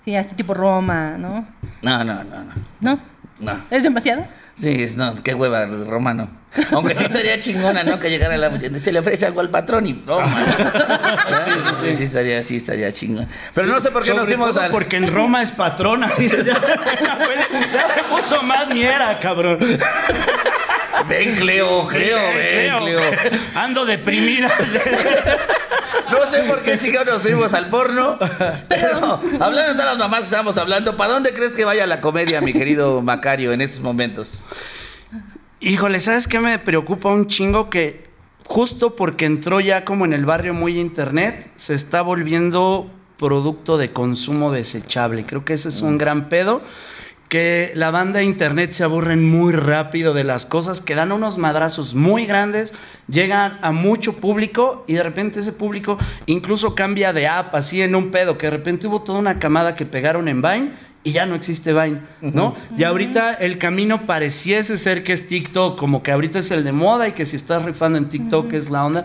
[0.08, 1.46] Sí, así tipo Roma, ¿no?
[1.82, 2.54] No, no, no, no.
[2.80, 2.98] ¿No?
[3.40, 3.52] no.
[3.70, 4.26] ¿Es demasiado?
[4.58, 6.30] Sí, es- no, qué hueva, Romano.
[6.70, 8.00] Aunque sí estaría chingona, ¿no?
[8.00, 8.78] Que llegara la muchacha.
[8.78, 10.46] Se le ofrece algo al patrón y toma.
[11.44, 13.28] Sí, sí, sí, sí, estaría, sí, estaría chingón.
[13.54, 14.70] Pero no sé por qué nos Sobre fuimos al.
[14.70, 16.10] Porque en Roma es patrona.
[16.18, 19.58] Ya, ya se puso más miera, cabrón.
[21.06, 23.00] Ven, Cleo, Cleo, ven, Cleo.
[23.54, 24.52] Ando deprimida.
[26.10, 28.18] No sé por qué, chicos, nos fuimos al porno.
[28.68, 32.00] Pero hablando de todas las mamás que estábamos hablando, ¿para dónde crees que vaya la
[32.00, 34.38] comedia, mi querido Macario, en estos momentos?
[35.60, 37.68] Híjole, ¿sabes qué me preocupa un chingo?
[37.68, 38.08] Que
[38.46, 43.92] justo porque entró ya como en el barrio muy internet, se está volviendo producto de
[43.92, 45.24] consumo desechable.
[45.26, 46.62] Creo que ese es un gran pedo.
[47.28, 51.36] Que la banda de internet se aburren muy rápido de las cosas, que dan unos
[51.36, 52.72] madrazos muy grandes,
[53.06, 57.94] llegan a mucho público y de repente ese público incluso cambia de app, así en
[57.94, 60.72] un pedo, que de repente hubo toda una camada que pegaron en Vine
[61.04, 62.54] y ya no existe Vine, ¿no?
[62.76, 66.72] Y ahorita el camino pareciese ser que es TikTok, como que ahorita es el de
[66.72, 69.04] moda y que si estás rifando en TikTok es la onda.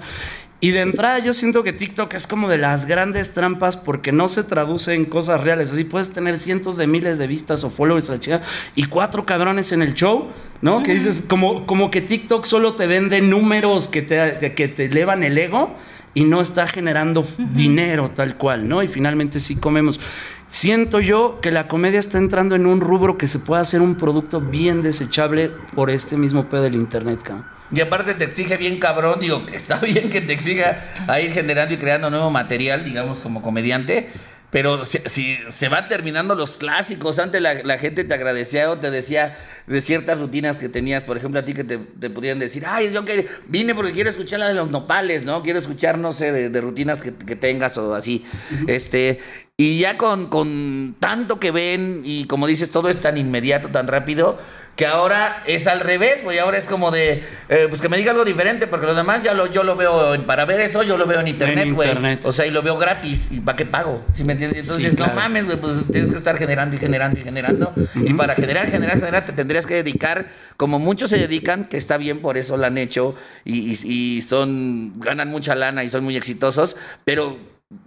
[0.64, 4.30] Y de entrada yo siento que TikTok es como de las grandes trampas porque no
[4.30, 5.74] se traduce en cosas reales.
[5.74, 8.42] Así puedes tener cientos de miles de vistas o followers a la chica
[8.74, 10.30] y cuatro cabrones en el show,
[10.62, 10.82] ¿no?
[10.82, 15.24] Que dices, como, como que TikTok solo te vende números que te, que te elevan
[15.24, 15.76] el ego
[16.14, 18.82] y no está generando dinero tal cual, ¿no?
[18.82, 20.00] Y finalmente sí comemos.
[20.48, 23.96] Siento yo que la comedia está entrando en un rubro que se puede hacer un
[23.96, 27.63] producto bien desechable por este mismo pedo del internet, cabrón.
[27.74, 31.32] Y aparte te exige bien cabrón, digo, que está bien que te exija a ir
[31.32, 34.10] generando y creando nuevo material, digamos, como comediante.
[34.52, 38.78] Pero si, si se va terminando los clásicos, antes la, la gente te agradecía o
[38.78, 42.38] te decía de ciertas rutinas que tenías, por ejemplo, a ti que te, te podían
[42.38, 45.42] decir, ay, yo que vine porque quiero escuchar la de los nopales, ¿no?
[45.42, 48.26] Quiero escuchar, no sé, de, de rutinas que, que tengas o así.
[48.68, 49.22] Este,
[49.58, 53.88] y ya con, con tanto que ven y como dices, todo es tan inmediato, tan
[53.88, 54.38] rápido,
[54.76, 56.40] que ahora es al revés, güey.
[56.40, 59.36] Ahora es como de, eh, pues que me diga algo diferente, porque lo demás ya
[59.36, 61.92] lo, yo lo veo, en- para ver eso yo lo veo en internet, güey.
[62.24, 63.28] O sea, y lo veo gratis.
[63.30, 64.04] ¿Y para qué pago?
[64.14, 64.62] ¿Sí me entiendes?
[64.62, 65.14] Entonces, Sí, claro.
[65.14, 67.72] no mames, güey, pues tienes que estar generando y generando y generando.
[67.96, 70.26] Y para generar, generar, generar, te tendrías que dedicar,
[70.58, 73.16] como muchos se dedican, que está bien, por eso lo han hecho,
[73.46, 77.38] y, y- y son, ganan mucha lana y son muy exitosos, pero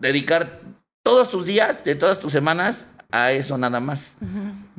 [0.00, 0.60] dedicar
[1.02, 4.16] todos tus días, de todas tus semanas, a eso nada más.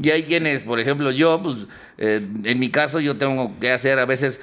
[0.02, 1.56] Y hay quienes, por ejemplo, yo, pues,
[1.98, 4.40] eh, en mi caso, yo tengo que hacer a veces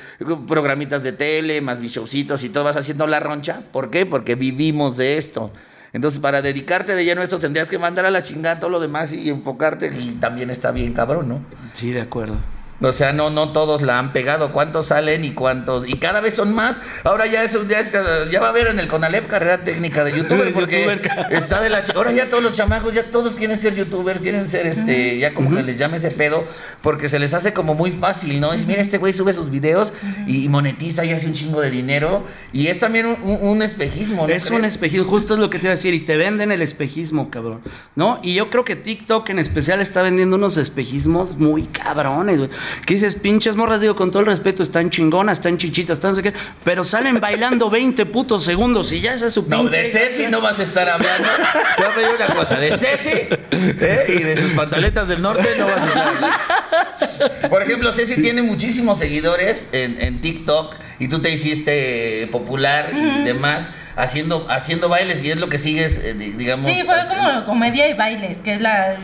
[0.48, 3.62] programitas de tele, más mis showcitos y todo, vas haciendo la roncha.
[3.72, 4.06] ¿Por qué?
[4.06, 5.52] Porque vivimos de esto.
[5.92, 8.80] Entonces, para dedicarte de lleno a esto, tendrías que mandar a la chingada todo lo
[8.80, 11.44] demás y enfocarte, y también está bien cabrón, ¿no?
[11.72, 12.36] Sí, de acuerdo.
[12.80, 14.50] O sea, no, no todos la han pegado.
[14.52, 15.88] ¿Cuántos salen y cuántos?
[15.88, 16.80] Y cada vez son más.
[17.04, 17.92] Ahora ya es, ya, es-
[18.30, 21.32] ya va a haber en el Conalep carrera técnica de youtuber porque Youtuber.
[21.32, 21.82] está de la...
[21.94, 25.54] Ahora ya todos los chamacos, ya todos quieren ser youtubers, quieren ser este, ya como
[25.56, 26.44] que les llame ese pedo,
[26.82, 28.52] porque se les hace como muy fácil, ¿no?
[28.52, 29.92] Es, mira, este güey sube sus videos
[30.26, 32.24] y monetiza y hace un chingo de dinero.
[32.52, 34.32] Y es también un, un- un espejismo, ¿no?
[34.34, 36.60] Es un espejismo, justo es lo que te iba a decir, y te venden el
[36.62, 37.60] espejismo, cabrón,
[37.94, 38.20] ¿no?
[38.22, 42.50] Y yo creo que TikTok en especial está vendiendo unos espejismos muy cabrones, güey.
[42.86, 46.16] Que dices, pinches morras, digo, con todo el respeto, están chingonas, están chichitas, están no
[46.16, 46.32] sé qué,
[46.64, 49.78] pero salen bailando 20 putos segundos y ya esa es su No, pinche...
[49.82, 51.28] de Ceci no vas a estar hablando.
[51.76, 52.58] Te voy a pedir una cosa.
[52.58, 54.04] De Ceci ¿eh?
[54.08, 57.48] y de sus pantaletas del norte no vas a estar hablando.
[57.48, 63.24] Por ejemplo, Ceci tiene muchísimos seguidores en, en TikTok y tú te hiciste popular y
[63.24, 66.70] demás haciendo, haciendo bailes y es lo que sigues, eh, di- digamos.
[66.70, 67.28] Sí, fue haciendo.
[67.30, 68.96] como comedia y bailes, que es la,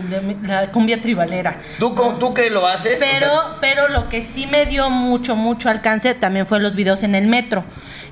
[0.43, 1.57] la cumbia tribalera.
[1.79, 2.97] ¿Tú, co- ¿Tú que lo haces?
[2.97, 6.75] O sea, Pero, pero lo que sí me dio mucho, mucho alcance también fue los
[6.75, 7.65] videos en el metro.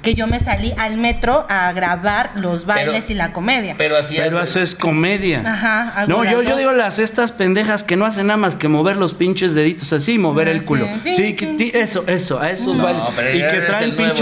[0.03, 3.75] Que yo me salí al metro a grabar los bailes Pero- y la comedia.
[3.77, 5.43] pero así Pero eso es comedia.
[5.45, 8.97] Ajá, No, yo, yo digo las estas pendejas que no hacen nada más que mover
[8.97, 10.89] los pinches deditos así y mover Ah, el culo.
[11.03, 11.35] sí.
[11.75, 13.03] Eso, eso, a esos No, bailes.
[13.17, 14.15] pero Y que traen nuevo,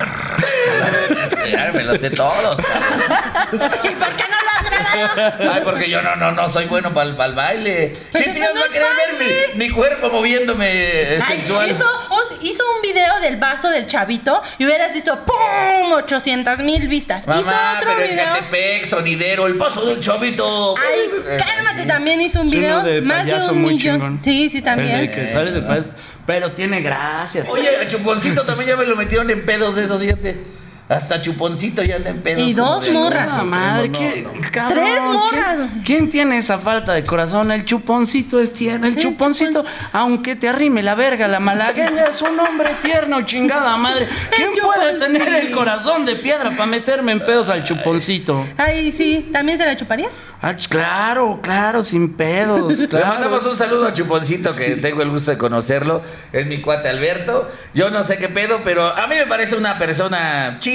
[0.00, 3.12] el- me los sé todos, cabrón.
[3.84, 5.52] ¿Y por qué no lo has grabado?
[5.52, 7.92] Ay, porque yo no, no, no soy bueno para el, baile.
[8.12, 8.88] Pero ¿Quién eso chingados no va a querer
[9.18, 11.70] ver mi, mi cuerpo moviéndome eh, Ay, sensual?
[11.70, 15.92] hizo, os- hizo un video del vaso del chavito y hubieras visto ¡pum!
[15.92, 17.22] 800 mil vistas.
[17.24, 18.24] hizo Mamá, otro pero video.
[18.24, 20.74] en Catepec, sonidero, el paso del chavito.
[20.76, 21.88] Ay, Eh, cálmate, sí.
[21.88, 22.78] también hizo un Sí, video.
[22.80, 23.94] uno de más de un muy millón.
[23.96, 24.20] chingón.
[24.20, 24.98] Sí, sí, El también.
[25.00, 25.84] de que sales de pa-
[26.26, 27.44] Pero tiene gracia.
[27.48, 30.53] Oye, a Chuponcito también ya me lo metieron en pedos de esos, fíjate.
[30.86, 32.42] Hasta chuponcito ya anda en pedos.
[32.46, 33.26] Y dos morras.
[33.30, 34.50] Ah, madre, No, ¿qué, no.
[34.50, 35.56] cabrón, Tres morras.
[35.56, 37.50] ¿quién, quién tiene esa falta de corazón?
[37.52, 38.86] El chuponcito es tierno.
[38.86, 39.64] El chuponcito,
[39.94, 44.06] aunque te arrime la verga, la malagueña es un hombre tierno, chingada madre.
[44.36, 48.46] ¿Quién puede tener el corazón de piedra para meterme en pedos al chuponcito?
[48.58, 50.12] Ay, sí, ¿también se la chuparías?
[50.42, 52.78] Ah, claro, claro, sin pedos.
[52.78, 56.02] Le mandamos un saludo a Chuponcito, que tengo el gusto de conocerlo.
[56.34, 57.50] Es mi cuate Alberto.
[57.72, 60.73] Yo no sé qué pedo, pero a mí me parece una persona chida.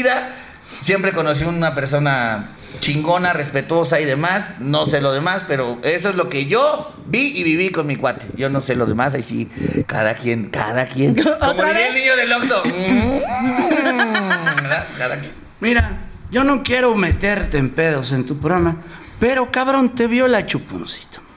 [0.81, 4.55] Siempre conocí una persona chingona, respetuosa y demás.
[4.59, 7.95] No sé lo demás, pero eso es lo que yo vi y viví con mi
[7.95, 8.27] cuate.
[8.35, 9.49] Yo no sé lo demás, ahí sí,
[9.87, 11.15] cada quien, cada quien.
[11.39, 12.63] Como ¿Otra diría el niño del Oxxo.
[14.55, 14.87] ¿Verdad?
[14.97, 15.33] Cada quien.
[15.59, 15.97] Mira,
[16.31, 18.77] yo no quiero meterte en pedos en tu programa,
[19.19, 21.28] pero cabrón, te viola chuponcito.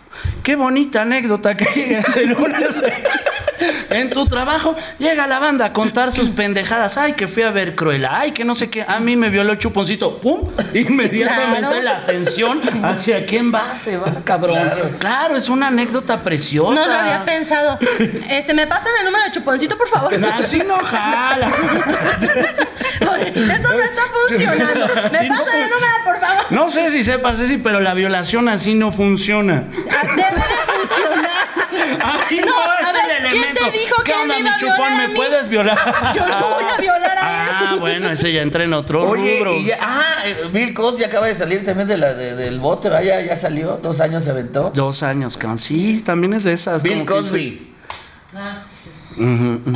[0.43, 2.83] Qué bonita anécdota que llega el lunes.
[3.91, 6.99] En tu trabajo llega la banda a contar sus pendejadas.
[6.99, 8.11] Ay, que fui a ver Cruella.
[8.13, 8.85] Ay, que no sé qué.
[8.87, 10.19] A mí me violó chuponcito.
[10.21, 10.49] ¡Pum!
[10.75, 11.83] Inmediatamente Claro.
[11.83, 14.59] la atención hacia quién va, se va, cabrón.
[14.99, 16.75] Claro, es una anécdota preciosa.
[16.75, 17.79] No lo había pensado.
[18.29, 20.13] Este, ¿me pasan el número de chuponcito, por favor?
[20.35, 21.53] Así no jala.
[23.13, 24.87] Oye, Esto no está funcionando.
[24.87, 26.43] ¿Me no pasan el fun- número, por favor?
[26.51, 29.65] No sé si sepas, Ceci, pero la violación así no funciona.
[30.13, 31.49] Ah, Debe de funcionar.
[32.05, 33.71] Ay, no, No, es a ver, el ¿quién elemento.
[33.71, 34.93] te dijo ¿Qué que onda, me mi iba a chupón?
[34.93, 36.13] a ¿Me puedes violar?
[36.15, 37.51] Yo no voy a violar a él.
[37.55, 39.55] Ah, bueno, ese ya entra en otro Oye, rubro.
[39.55, 42.89] y ya, ah, eh, Bill Cosby acaba de salir también de la, de- del bote,
[42.89, 44.71] vaya, ya salió, dos años se aventó.
[44.75, 45.59] Dos años, cabrón.
[45.59, 46.83] Sí, también es de esas.
[46.83, 47.73] Bill Cosby.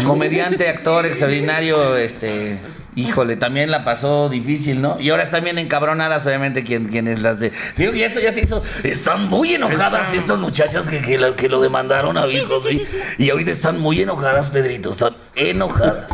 [0.05, 2.59] Comediante, actor extraordinario, este.
[2.97, 4.97] Híjole, también la pasó difícil, ¿no?
[4.99, 7.53] Y ahora están bien encabronadas, obviamente, quien, quienes las de.
[7.77, 8.63] Digo, y esto ya se hizo.
[8.83, 12.47] Están muy enojadas Están- estas muchachas que, que, lo, que lo demandaron a Bill sí,
[12.49, 12.79] Cosby.
[12.79, 14.91] sí, sí, Y ahorita están muy enojadas, Pedrito.
[14.93, 16.07] Están enojadas.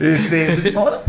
[0.00, 0.72] este.
[0.72, 1.02] modo.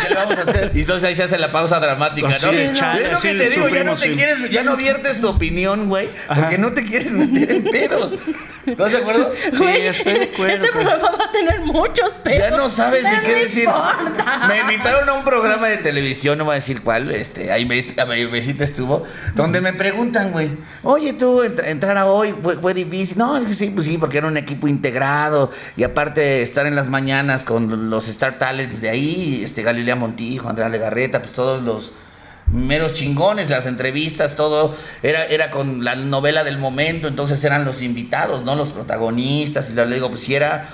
[0.00, 0.70] ¿Qué le vamos a hacer?
[0.74, 2.52] Y entonces ahí se hace la pausa dramática, Así ¿no?
[2.52, 4.14] de chale, Es lo que te digo, ya no te sí.
[4.14, 8.12] quieres, ya no viertes tu opinión, güey, porque no te quieres meter en pedos.
[8.66, 9.32] ¿Estás de acuerdo?
[9.50, 12.38] Sí, estoy de acuerdo, Este con- programa va a tener muchos pedos.
[12.38, 13.64] Ya no sabes Pero qué decir.
[13.64, 14.46] importa.
[14.48, 18.64] Me invitaron a un programa de televisión, no voy a decir cuál, este, ahí Besita
[18.64, 19.04] estuvo,
[19.34, 20.50] donde me preguntan, güey,
[20.82, 23.18] oye, tú entr- entrar a hoy fue, fue difícil.
[23.18, 26.88] No, dije, sí, pues sí, porque era un equipo integrado y aparte estar en las
[26.88, 31.92] mañanas con los Star Talents de ahí, este, Galilea Montijo, Andrea Legarreta, pues todos los
[32.52, 37.82] meros chingones, las entrevistas, todo era, era con la novela del momento, entonces eran los
[37.82, 38.54] invitados, ¿no?
[38.54, 40.68] Los protagonistas, y le digo, pues sí era,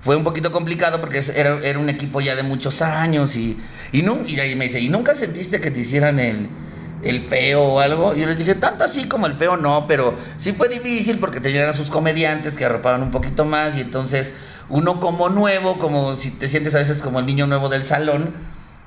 [0.00, 3.56] fue un poquito complicado porque era, era un equipo ya de muchos años y,
[3.92, 6.48] y, nu- y ahí me dice, ¿y nunca sentiste que te hicieran el,
[7.04, 8.14] el feo o algo?
[8.16, 11.40] Y yo les dije, tanto así como el feo no, pero sí fue difícil porque
[11.40, 14.34] tenían a sus comediantes que arropaban un poquito más y entonces
[14.68, 18.34] uno como nuevo, como si te sientes a veces como el niño nuevo del salón,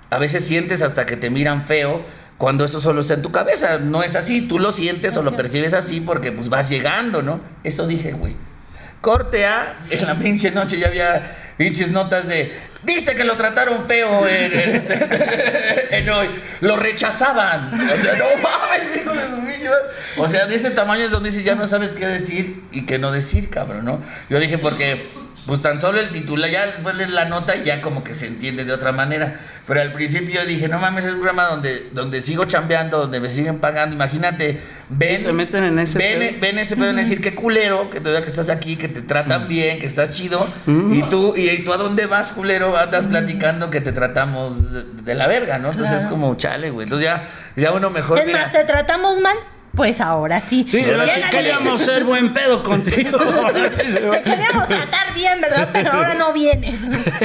[0.09, 2.01] a veces sientes hasta que te miran feo
[2.37, 3.79] cuando eso solo está en tu cabeza.
[3.79, 7.39] No es así, tú lo sientes o lo percibes así porque pues vas llegando, ¿no?
[7.63, 8.35] Eso dije, güey.
[9.01, 12.51] Corte A, en la pinche noche ya había pinches notas de.
[12.83, 16.29] Dice que lo trataron feo en, en este- en hoy.
[16.61, 17.73] Lo rechazaban.
[17.73, 19.69] O sea, no mames, hijo de su madre.
[20.17, 22.99] O sea, de ese tamaño es donde dices, ya no sabes qué decir y qué
[22.99, 24.01] no decir, cabrón, ¿no?
[24.29, 25.03] Yo dije, porque,
[25.45, 28.65] pues tan solo el titular, ya después de la nota, ya como que se entiende
[28.65, 29.39] de otra manera.
[29.67, 33.19] Pero al principio yo dije, no mames, es un programa donde, donde sigo chambeando, donde
[33.19, 33.95] me siguen pagando.
[33.95, 35.23] Imagínate, ven.
[35.23, 36.39] te meten en ese ven, pedo.
[36.41, 39.47] ven ese pedo en decir qué culero, que todavía que estás aquí, que te tratan
[39.47, 40.47] bien, que estás chido.
[40.67, 45.15] Y tú, y, tú a dónde vas, culero, andas platicando que te tratamos de, de
[45.15, 45.71] la verga, ¿no?
[45.71, 46.85] Entonces es como chale, güey.
[46.85, 48.19] Entonces ya, ya uno mejor.
[48.19, 49.37] Es mira, más, ¿te tratamos mal?
[49.75, 50.65] Pues ahora sí.
[50.67, 53.17] Sí, ahora sí queríamos ser buen pedo contigo.
[53.53, 55.69] Te queríamos tratar bien, ¿verdad?
[55.73, 56.79] Pero ahora no vienes.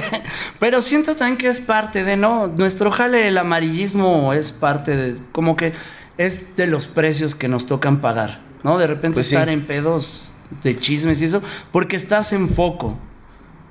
[0.59, 2.49] Pero siento también que es parte de, ¿no?
[2.49, 5.73] Nuestro jale, el amarillismo es parte de, como que
[6.19, 8.79] es de los precios que nos tocan pagar, ¿no?
[8.79, 9.37] De repente Pues sí.
[9.37, 10.25] estar en pedos
[10.63, 11.43] de chismes y eso,
[11.73, 12.99] porque estás en foco.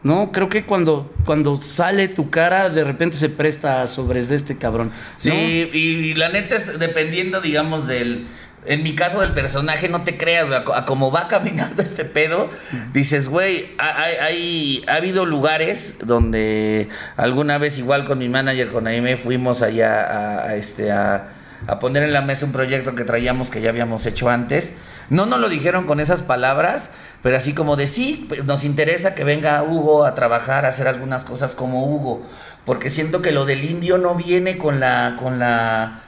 [0.01, 4.37] No, creo que cuando, cuando sale tu cara, de repente se presta a sobres de
[4.37, 4.91] este cabrón.
[5.17, 5.29] Sí,
[5.73, 8.25] y, y la neta es dependiendo, digamos, del.
[8.65, 11.81] En mi caso del personaje, no te creas, güey, a, co- a cómo va caminando
[11.81, 12.49] este pedo,
[12.93, 18.69] dices, güey, ha- hay, hay- ha habido lugares donde alguna vez, igual con mi manager,
[18.69, 21.29] con Aime, fuimos allá a, a este, a,
[21.67, 24.73] a poner en la mesa un proyecto que traíamos que ya habíamos hecho antes.
[25.09, 26.89] No nos lo dijeron con esas palabras,
[27.23, 30.87] pero así como de sí, pues, nos interesa que venga Hugo a trabajar, a hacer
[30.87, 32.21] algunas cosas como Hugo,
[32.65, 36.03] porque siento que lo del indio no viene con la, con la,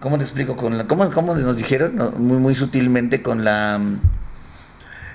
[0.00, 0.56] ¿cómo te explico?
[0.56, 1.96] Con la, ¿cómo, cómo nos dijeron?
[1.96, 3.80] No, muy, muy sutilmente con la,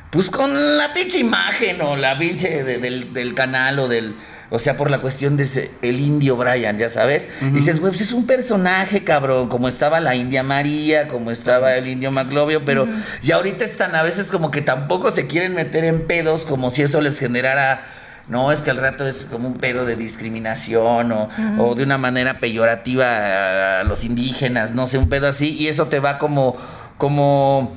[0.09, 4.15] pues con la pinche imagen o la pinche de- del, del canal o del,
[4.53, 7.29] O sea, por la cuestión de ese- el indio Brian, ya sabes.
[7.53, 9.47] Dices, güey, pues es un personaje, cabrón.
[9.47, 12.85] Como estaba la India María, como estaba el indio Maclovio, pero
[13.21, 16.81] ya ahorita están a veces como que tampoco se quieren meter en pedos como si
[16.81, 17.85] eso les generara.
[18.27, 21.97] No, es que al rato es como un pedo de discriminación o, o de una
[21.97, 25.53] manera peyorativa a, los indígenas, no sé, un pedo así.
[25.57, 26.55] Y eso te va como,
[26.97, 27.75] como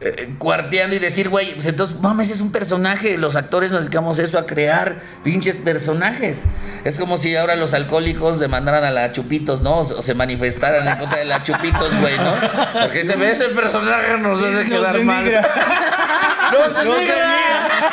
[0.00, 3.16] eh, cuarteando y decir, güey, pues entonces, mames, es un personaje.
[3.16, 6.42] Los actores nos dedicamos eso a crear pinches personajes.
[6.84, 9.78] Es como si ahora los alcohólicos demandaran a la Chupitos, ¿no?
[9.78, 12.34] O, se- se manifestaran en contra de la Chupitos, güey, ¿no?
[12.82, 15.24] Porque se ve ese personaje nos hace quedar mal.
[16.52, 17.90] ¡Nos Nos denigra!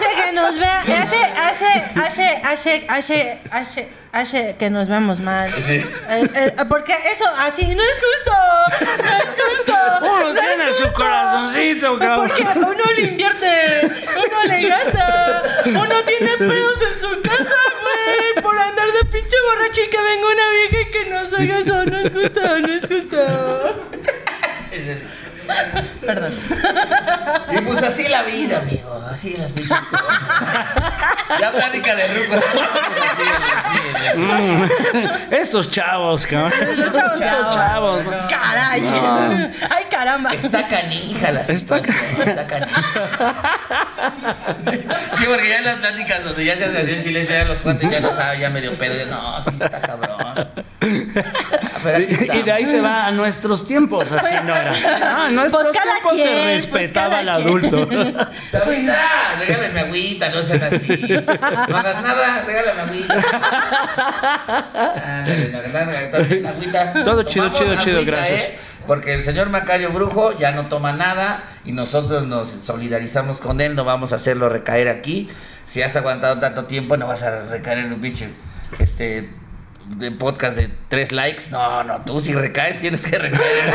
[0.00, 5.52] Hace que nos vea, hace, hace, hace, hace, hace, hace, hace que nos veamos mal.
[5.68, 8.32] Eh, eh, porque eso así no es justo.
[9.04, 9.74] No es justo.
[10.00, 10.96] Uno no tiene es su justo.
[10.96, 12.28] corazoncito, cabrón.
[12.28, 18.58] Porque uno le invierte, uno le gasta, uno tiene pedos en su casa, güey, por
[18.58, 21.84] andar de pinche borracho y que venga una vieja y que nos haga eso.
[21.84, 23.86] No es justo, no es justo.
[26.06, 26.32] Perdón.
[27.52, 29.04] Y pues así la vida, amigo.
[29.10, 30.06] Así las pinches cosas.
[31.40, 32.36] Ya plática de ruco.
[32.90, 33.22] Pues así,
[33.56, 34.24] así,
[35.02, 35.34] así.
[35.34, 36.52] Estos chavos, cabrón.
[36.60, 37.20] Chavos, Estos
[37.54, 38.02] chavos.
[38.28, 38.82] Caray.
[39.70, 40.32] Ay, caramba.
[40.32, 41.96] Está canija la Está situación.
[42.26, 43.60] Está, canija.
[45.16, 47.58] Sí, porque ya en las pláticas donde ya se hace así el silencio, ya los
[47.58, 48.96] cuantos ya no sabe, ya medio pedo.
[48.96, 50.48] ya, no, sí está cabrón.
[52.18, 54.72] Sí, y de ahí se va a nuestros tiempos, así no era.
[55.02, 57.86] Ah, en nuestros Pues cada tiempos se quien, pues respetaba al adulto.
[59.38, 60.88] Regálame agüita, no sean así.
[61.68, 63.14] No hagas nada, regálame agüita.
[66.50, 66.92] Agüita.
[67.04, 68.42] Todo chido, Tomamos chido, chido, agüita, gracias.
[68.42, 68.58] ¿eh?
[68.86, 73.76] Porque el señor Macario Brujo ya no toma nada y nosotros nos solidarizamos con él,
[73.76, 75.28] no vamos a hacerlo recaer aquí.
[75.66, 78.28] Si has aguantado tanto tiempo, no vas a recaer en un pinche
[78.78, 79.28] este
[79.96, 81.44] de podcast de tres likes.
[81.50, 83.74] No, no, tú si recaes tienes que recaer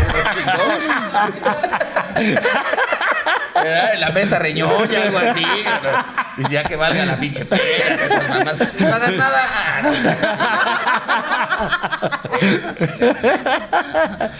[3.65, 5.45] en la mesa reñoña, algo así.
[6.37, 8.05] Dice, ya que valga la pinche pena.
[8.05, 8.55] esas mamás.
[8.79, 9.49] No hagas nada.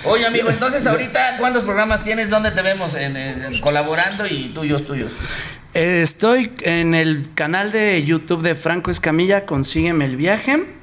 [0.05, 2.29] Oye, amigo, entonces ahorita, ¿cuántos programas tienes?
[2.29, 2.93] ¿Dónde te vemos?
[2.95, 5.11] En, colaborando y tuyos, tuyos.
[5.73, 10.74] Estoy en el canal de YouTube de Franco Escamilla, consígueme el viaje.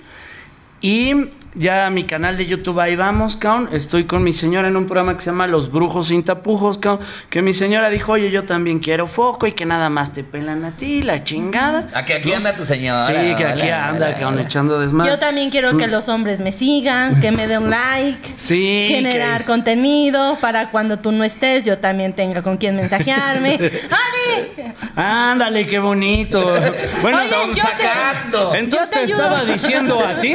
[0.85, 1.15] Y
[1.55, 3.69] ya mi canal de YouTube, ahí vamos, cabrón.
[3.73, 7.07] Estoy con mi señora en un programa que se llama Los Brujos Sin Tapujos, cabrón.
[7.31, 10.65] Que mi señora dijo, oye, yo también quiero foco y que nada más te pelan
[10.65, 11.87] a ti, la chingada.
[11.95, 13.07] Aquí, aquí anda tu señora.
[13.07, 15.11] Sí, que aquí Hola, anda, hola, echando desmadre.
[15.13, 18.31] Yo también quiero que los hombres me sigan, que me den like.
[18.35, 23.55] Sí, Generar que- contenido para cuando tú no estés, yo también tenga con quién mensajearme.
[23.91, 24.73] ¡Ale!
[24.97, 26.41] Ándale, qué bonito.
[27.03, 28.55] Bueno, Oye, Son yo te- sacando.
[28.55, 29.23] entonces yo te te, ayudo.
[29.23, 30.35] estaba diciendo a ti.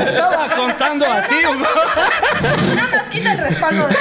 [0.00, 1.36] Estaba contando a ti.
[2.74, 3.94] Nada más quita el respaldo de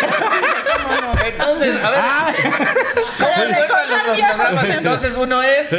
[1.25, 1.99] Entonces, a ver.
[2.01, 2.33] Ah,
[3.19, 4.69] ¿Cómo los programas?
[4.69, 5.75] Entonces, uno es.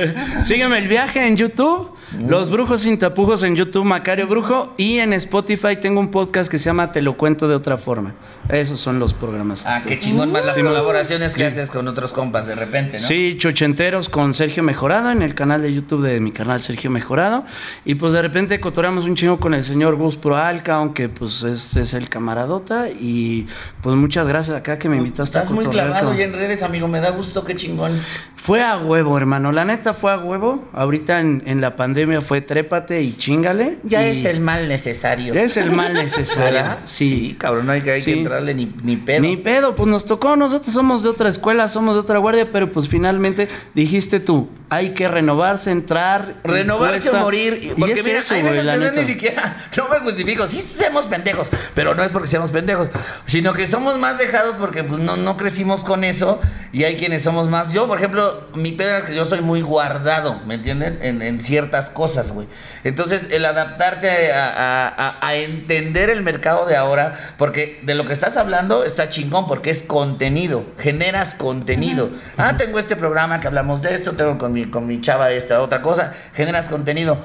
[0.47, 5.13] Sígueme el viaje en YouTube, Los Brujos Sin Tapujos en YouTube, Macario Brujo, y en
[5.13, 8.15] Spotify tengo un podcast que se llama Te lo cuento de otra forma.
[8.49, 9.65] Esos son los programas.
[9.67, 13.07] Ah, qué chingón más las Sí, colaboraciones que haces con otros compas de repente, ¿no?
[13.07, 17.45] Sí, Chochenteros con Sergio Mejorado en el canal de YouTube de mi canal Sergio Mejorado.
[17.85, 21.77] Y pues de repente cotoramos un chingo con el señor Gus Proalca, aunque pues es,
[21.77, 22.89] es el camaradota.
[22.89, 23.47] Y
[23.83, 26.89] pues muchas gracias acá que me invitaste Estás a muy clavado ya en redes, amigo.
[26.89, 27.99] Me da gusto, qué chingón.
[28.37, 29.53] Fue a huevo, hermano.
[29.53, 30.69] La neta fue a huevo.
[30.73, 33.79] Ahorita en, en la pandemia fue trépate y chingale.
[33.83, 35.35] Ya y es el mal necesario.
[35.35, 36.53] Es el mal necesario.
[36.55, 36.79] ¿Verdad?
[36.85, 37.37] Sí.
[37.39, 38.13] cabrón, no hay que, hay Sí.
[38.13, 39.21] que entrarle ni, ni pedo.
[39.23, 42.71] Ni pedo, pues nos tocó, nosotros somos de otra escuela, somos de otra guardia, pero
[42.71, 46.37] pues finalmente dijiste tú, hay que renovarse, entrar.
[46.45, 47.59] Renovarse o morir.
[47.63, 49.01] y- Y Porque es mira, eso, hay veces la que no es neta.
[49.03, 52.91] ni siquiera, no me justifico, sí somos pendejos, pero no es porque seamos pendejos,
[53.27, 56.41] sino que somos más dejados porque pues no, no crecimos con eso
[56.73, 57.73] y hay quienes somos más.
[57.73, 60.99] Yo, por ejemplo, mi pedo es que yo soy muy guardado, ¿me entiendes?
[61.03, 62.47] En, en ciertas cosas, güey.
[62.85, 68.05] Entonces, el adaptarte a, a- a- a entender el mercado de ahora, porque de lo
[68.07, 72.11] que estás hablando está chingón, porque es contenido, generas contenido.
[72.37, 75.61] Ah, tengo este programa que hablamos de esto, tengo con mi, con mi chava esta
[75.61, 77.19] otra cosa, generas contenido.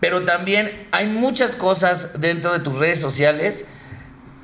[0.00, 3.64] Pero también hay muchas cosas dentro de tus redes sociales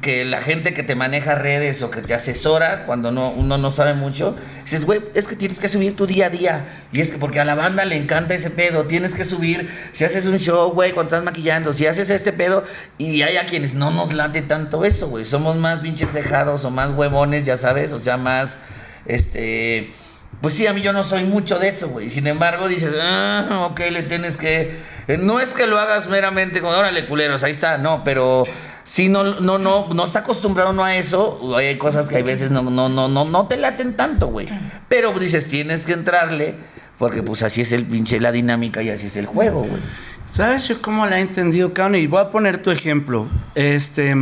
[0.00, 3.70] que la gente que te maneja redes o que te asesora cuando no, uno no
[3.70, 4.34] sabe mucho,
[4.64, 6.84] dices, güey, es que tienes que subir tu día a día.
[6.92, 10.04] Y es que porque a la banda le encanta ese pedo, tienes que subir, si
[10.04, 12.64] haces un show, güey, cuando estás maquillando, si haces este pedo,
[12.98, 15.24] y hay a quienes no nos late tanto eso, güey.
[15.24, 18.58] Somos más pinches dejados o más huevones, ya sabes, o sea, más,
[19.06, 19.92] este...
[20.40, 22.08] Pues sí, a mí yo no soy mucho de eso, güey.
[22.08, 24.74] Sin embargo, dices, ah, ok, le tienes que.
[25.06, 28.44] eh, No es que lo hagas meramente con, órale, culeros, ahí está, no, pero.
[28.90, 32.50] Si no, no, no, no está acostumbrado uno a eso, hay cosas que hay veces
[32.50, 34.48] no, no, no, no, no te laten tanto, güey.
[34.88, 36.56] Pero dices, tienes que entrarle,
[36.98, 39.80] porque pues así es el pinche la dinámica y así es el juego, güey.
[40.26, 41.72] ¿Sabes yo cómo la he entendido?
[41.94, 43.28] Y voy a poner tu ejemplo.
[43.54, 44.16] Este.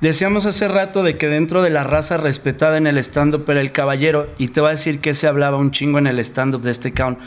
[0.00, 3.72] Decíamos hace rato de que dentro de la raza respetada en el stand-up era el
[3.72, 6.70] caballero, y te voy a decir que se hablaba un chingo en el stand-up de
[6.70, 7.18] este cabrón.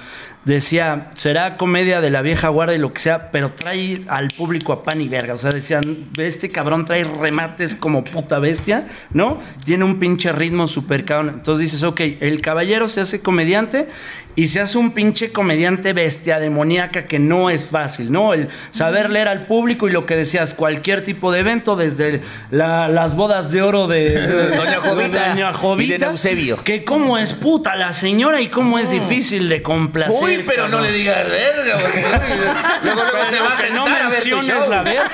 [0.43, 4.73] Decía, será comedia de la vieja guardia y lo que sea, pero trae al público
[4.73, 5.35] a pan y verga.
[5.35, 9.37] O sea, decían, este cabrón trae remates como puta bestia, ¿no?
[9.65, 11.29] Tiene un pinche ritmo súper cabrón.
[11.35, 13.87] Entonces dices, ok, el caballero se hace comediante
[14.35, 18.33] y se hace un pinche comediante bestia demoníaca que no es fácil, ¿no?
[18.33, 22.87] El saber leer al público y lo que decías, cualquier tipo de evento, desde la-
[22.87, 26.57] las bodas de oro de, de- Doña Jovita Doña y de Jovita, Eusebio.
[26.63, 30.23] Que cómo es puta la señora y cómo es difícil de complacer.
[30.23, 32.03] Uy, pero no le digas verga, porque uy,
[32.83, 34.69] luego, luego se va a no sentar a ver tu menciones show.
[34.69, 35.11] la verga.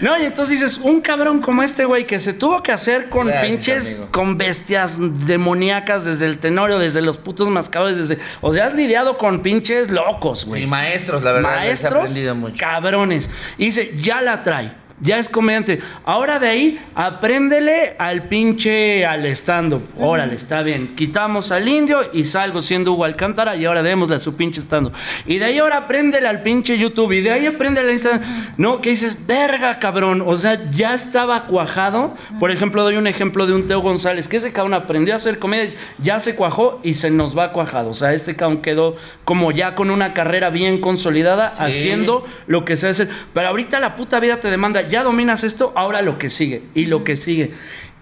[0.00, 3.26] No, y entonces dices, un cabrón como este güey que se tuvo que hacer con
[3.28, 4.08] Gracias, pinches, amigo.
[4.10, 8.18] con bestias demoníacas desde el tenorio, desde los putos mascabres, desde.
[8.40, 10.62] O sea, has lidiado con pinches locos, güey.
[10.62, 12.56] Sí, maestros, la verdad, Maestros, aprendido mucho.
[12.58, 13.30] cabrones.
[13.58, 14.72] Y dice, ya la trae.
[15.02, 15.80] Ya es comediante.
[16.04, 19.82] Ahora de ahí, apréndele al pinche al stand-up.
[19.98, 20.94] Órale, está bien.
[20.96, 24.92] Quitamos al indio y salgo siendo Hugo Alcántara y ahora démosle a su pinche stand-up.
[25.26, 27.12] Y de ahí ahora apréndele al pinche YouTube.
[27.12, 28.22] Y de ahí apréndele a Instagram.
[28.56, 30.22] No, que dices, verga, cabrón.
[30.24, 32.14] O sea, ya estaba cuajado.
[32.38, 35.38] Por ejemplo, doy un ejemplo de un Teo González, que ese cabrón aprendió a hacer
[35.38, 37.90] comedia, ya se cuajó y se nos va cuajado.
[37.90, 41.62] O sea, este cabrón quedó como ya con una carrera bien consolidada, Sí.
[41.64, 43.08] haciendo lo que se hace.
[43.34, 46.84] Pero ahorita la puta vida te demanda, ya dominas esto, ahora lo que sigue y
[46.84, 47.50] lo que sigue.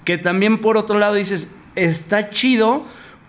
[0.05, 2.85] Que también por otro lado dices, está chido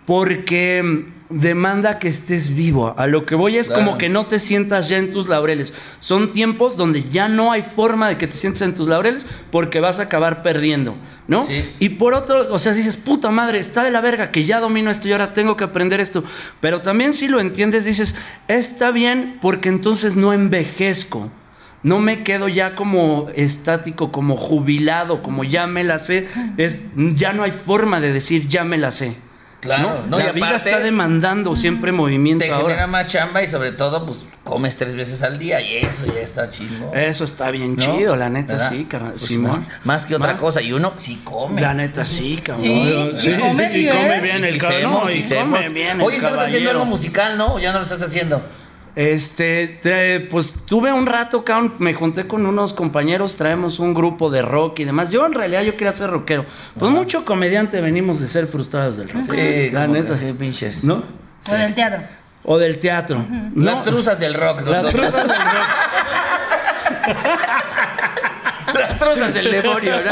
[0.05, 2.95] porque demanda que estés vivo.
[2.97, 5.75] A lo que voy es como que no te sientas ya en tus laureles.
[5.99, 9.79] Son tiempos donde ya no hay forma de que te sientes en tus laureles porque
[9.79, 10.95] vas a acabar perdiendo,
[11.27, 11.45] ¿no?
[11.45, 11.63] Sí.
[11.77, 14.89] Y por otro, o sea, dices, puta madre, está de la verga que ya domino
[14.89, 16.23] esto y ahora tengo que aprender esto.
[16.59, 18.15] Pero también si lo entiendes, dices,
[18.47, 21.31] está bien porque entonces no envejezco.
[21.83, 26.27] No me quedo ya como estático, como jubilado, como ya me la sé.
[26.57, 29.15] Es, ya no hay forma de decir ya me la sé.
[29.61, 32.69] Claro, no, la y vida aparte- está demandando siempre movimiento Te ahora.
[32.69, 36.19] genera más chamba y sobre todo, pues comes tres veces al día y eso ya
[36.19, 36.91] está chido.
[36.95, 37.81] Eso está bien ¿no?
[37.83, 38.69] chido, la neta ¿Verdad?
[38.71, 39.11] sí, carnal.
[39.11, 39.51] Pues Simón.
[39.51, 41.61] más, más que otra Más- cosa, y uno sí come.
[41.61, 42.65] La neta sí, cabrón.
[43.19, 43.39] Sí, y bien.
[43.49, 44.81] come bien Y el sí cabrón.
[45.11, 47.53] sí y come bien el Oye, estabas haciendo algo musical, ¿no?
[47.53, 48.41] ¿O ya no lo estás haciendo?
[48.95, 54.29] Este, te- pues tuve un rato, cabrón, me junté con unos compañeros, traemos un grupo
[54.29, 55.11] de rock y demás.
[55.11, 56.45] Yo en realidad yo quería ser rockero.
[56.77, 59.23] Pues mucho comediante venimos de ser frustrados del rock.
[59.31, 60.13] Sí, la neta.
[60.15, 60.83] sí, pinches.
[60.83, 61.03] ¿No?
[61.49, 61.99] O del teatro.
[62.43, 63.25] O del teatro.
[63.55, 63.83] Las No.
[63.83, 65.09] truzas del rock, Las nosotros.
[65.11, 65.67] truzas del rock.
[68.73, 70.11] Las truzas del demonio, ¿no?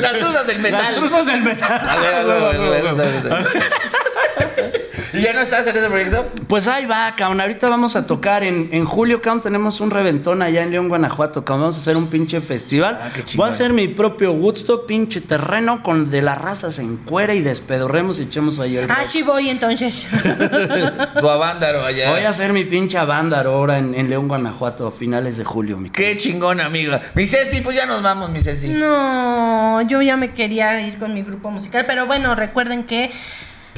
[0.00, 0.82] Las truzas del metal.
[0.82, 1.72] Las truzas del metal.
[1.88, 4.84] A ver, a ver, a ver, a ver, a ver, a ver.
[5.14, 6.26] ¿Y ya no estás en ese proyecto?
[6.48, 7.40] Pues ahí va, cabrón.
[7.40, 9.42] Ahorita vamos a tocar en, en julio, cabrón.
[9.42, 11.62] Tenemos un reventón allá en León, Guanajuato, cabrón.
[11.62, 12.98] Vamos a hacer un pinche festival.
[13.00, 16.82] Ah, qué Voy a hacer mi propio Woodstock, pinche terreno, con de la raza se
[16.82, 20.08] encuera y despedorremos y echemos ahí el Ah, sí voy entonces.
[21.20, 22.10] Tu avándaro allá.
[22.10, 25.76] Voy a hacer mi pinche banda ahora en, en León, Guanajuato, a finales de julio,
[25.76, 27.00] mi Qué chingón, amiga.
[27.14, 28.68] Mi Ceci, pues ya nos vamos, mi Ceci.
[28.68, 33.10] No, yo ya me quería ir con mi grupo musical, pero bueno, recuerden que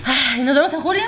[0.05, 1.03] ay, nos vemos en julio.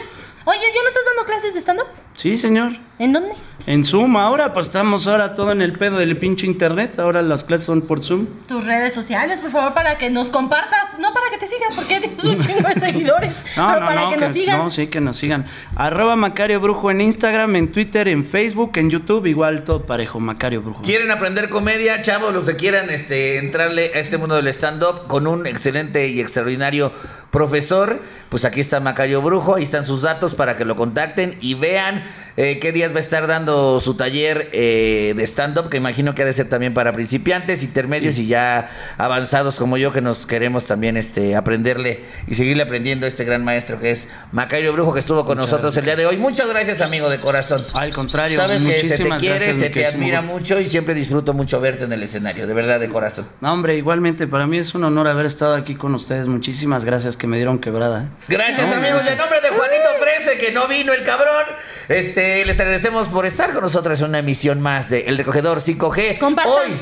[0.49, 1.89] Oye, ¿ya no estás dando clases de stand-up?
[2.15, 2.73] Sí, señor.
[2.99, 3.31] ¿En dónde?
[3.67, 6.99] En Zoom, ahora pues estamos ahora todo en el pedo del pinche internet.
[6.99, 8.27] Ahora las clases son por Zoom.
[8.47, 10.99] Tus redes sociales, por favor, para que nos compartas.
[10.99, 13.35] No para que te sigan, porque tienes un chingo de seguidores.
[13.57, 14.59] No, pero no, para no, que, nos sigan.
[14.59, 15.47] no, sí, que nos sigan.
[15.75, 20.63] Arroba Macario Brujo en Instagram, en Twitter, en Facebook, en YouTube, igual todo parejo, Macario
[20.63, 20.83] Brujo.
[20.83, 22.33] ¿Quieren aprender comedia, chavos?
[22.33, 26.93] Los que quieran este, entrarle a este mundo del stand-up con un excelente y extraordinario
[27.31, 31.55] profesor, pues aquí está Macario Brujo, ahí están sus datos para que lo contacten y
[31.55, 32.05] vean
[32.41, 36.23] eh, qué días va a estar dando su taller eh, de stand-up, que imagino que
[36.23, 40.65] ha de ser también para principiantes, intermedios y ya avanzados como yo, que nos queremos
[40.65, 45.01] también este, aprenderle y seguirle aprendiendo a este gran maestro que es Macario Brujo, que
[45.01, 46.17] estuvo con nosotros el día de hoy.
[46.17, 47.61] Muchas gracias, amigo de corazón.
[47.75, 51.35] Al contrario, Sabes que se te quiere, gracias, se te admira mucho y siempre disfruto
[51.35, 53.27] mucho verte en el escenario, de verdad, de corazón.
[53.41, 56.29] No, hombre, igualmente, para mí es un honor haber estado aquí con ustedes.
[56.29, 58.05] Muchísimas gracias que me dieron quebrada.
[58.05, 58.09] ¿eh?
[58.29, 59.09] Gracias, No, amigos.
[59.09, 61.43] En nombre de Juanito Prese, que no vino el cabrón,
[61.89, 66.19] este, les agradecemos por estar con nosotros en una emisión más de El Recogedor 5G.
[66.19, 66.53] Compartan.
[66.53, 66.81] Hoy,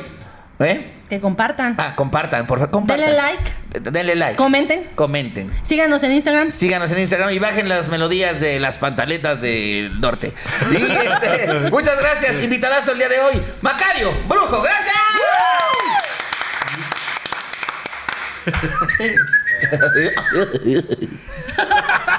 [0.67, 0.93] ¿eh?
[1.09, 1.77] Que compartan.
[1.79, 3.07] Ah, compartan, por favor, compartan.
[3.07, 3.91] Denle like.
[3.93, 4.37] Denle like.
[4.37, 4.89] Comenten.
[4.97, 5.53] Comenten.
[5.63, 6.51] Síganos en Instagram.
[6.51, 10.33] Síganos en Instagram y bajen las melodías de las pantaletas del norte.
[10.73, 13.41] Y este, muchas gracias, invitadazo el día de hoy.
[13.61, 14.97] Macario, brujo, gracias.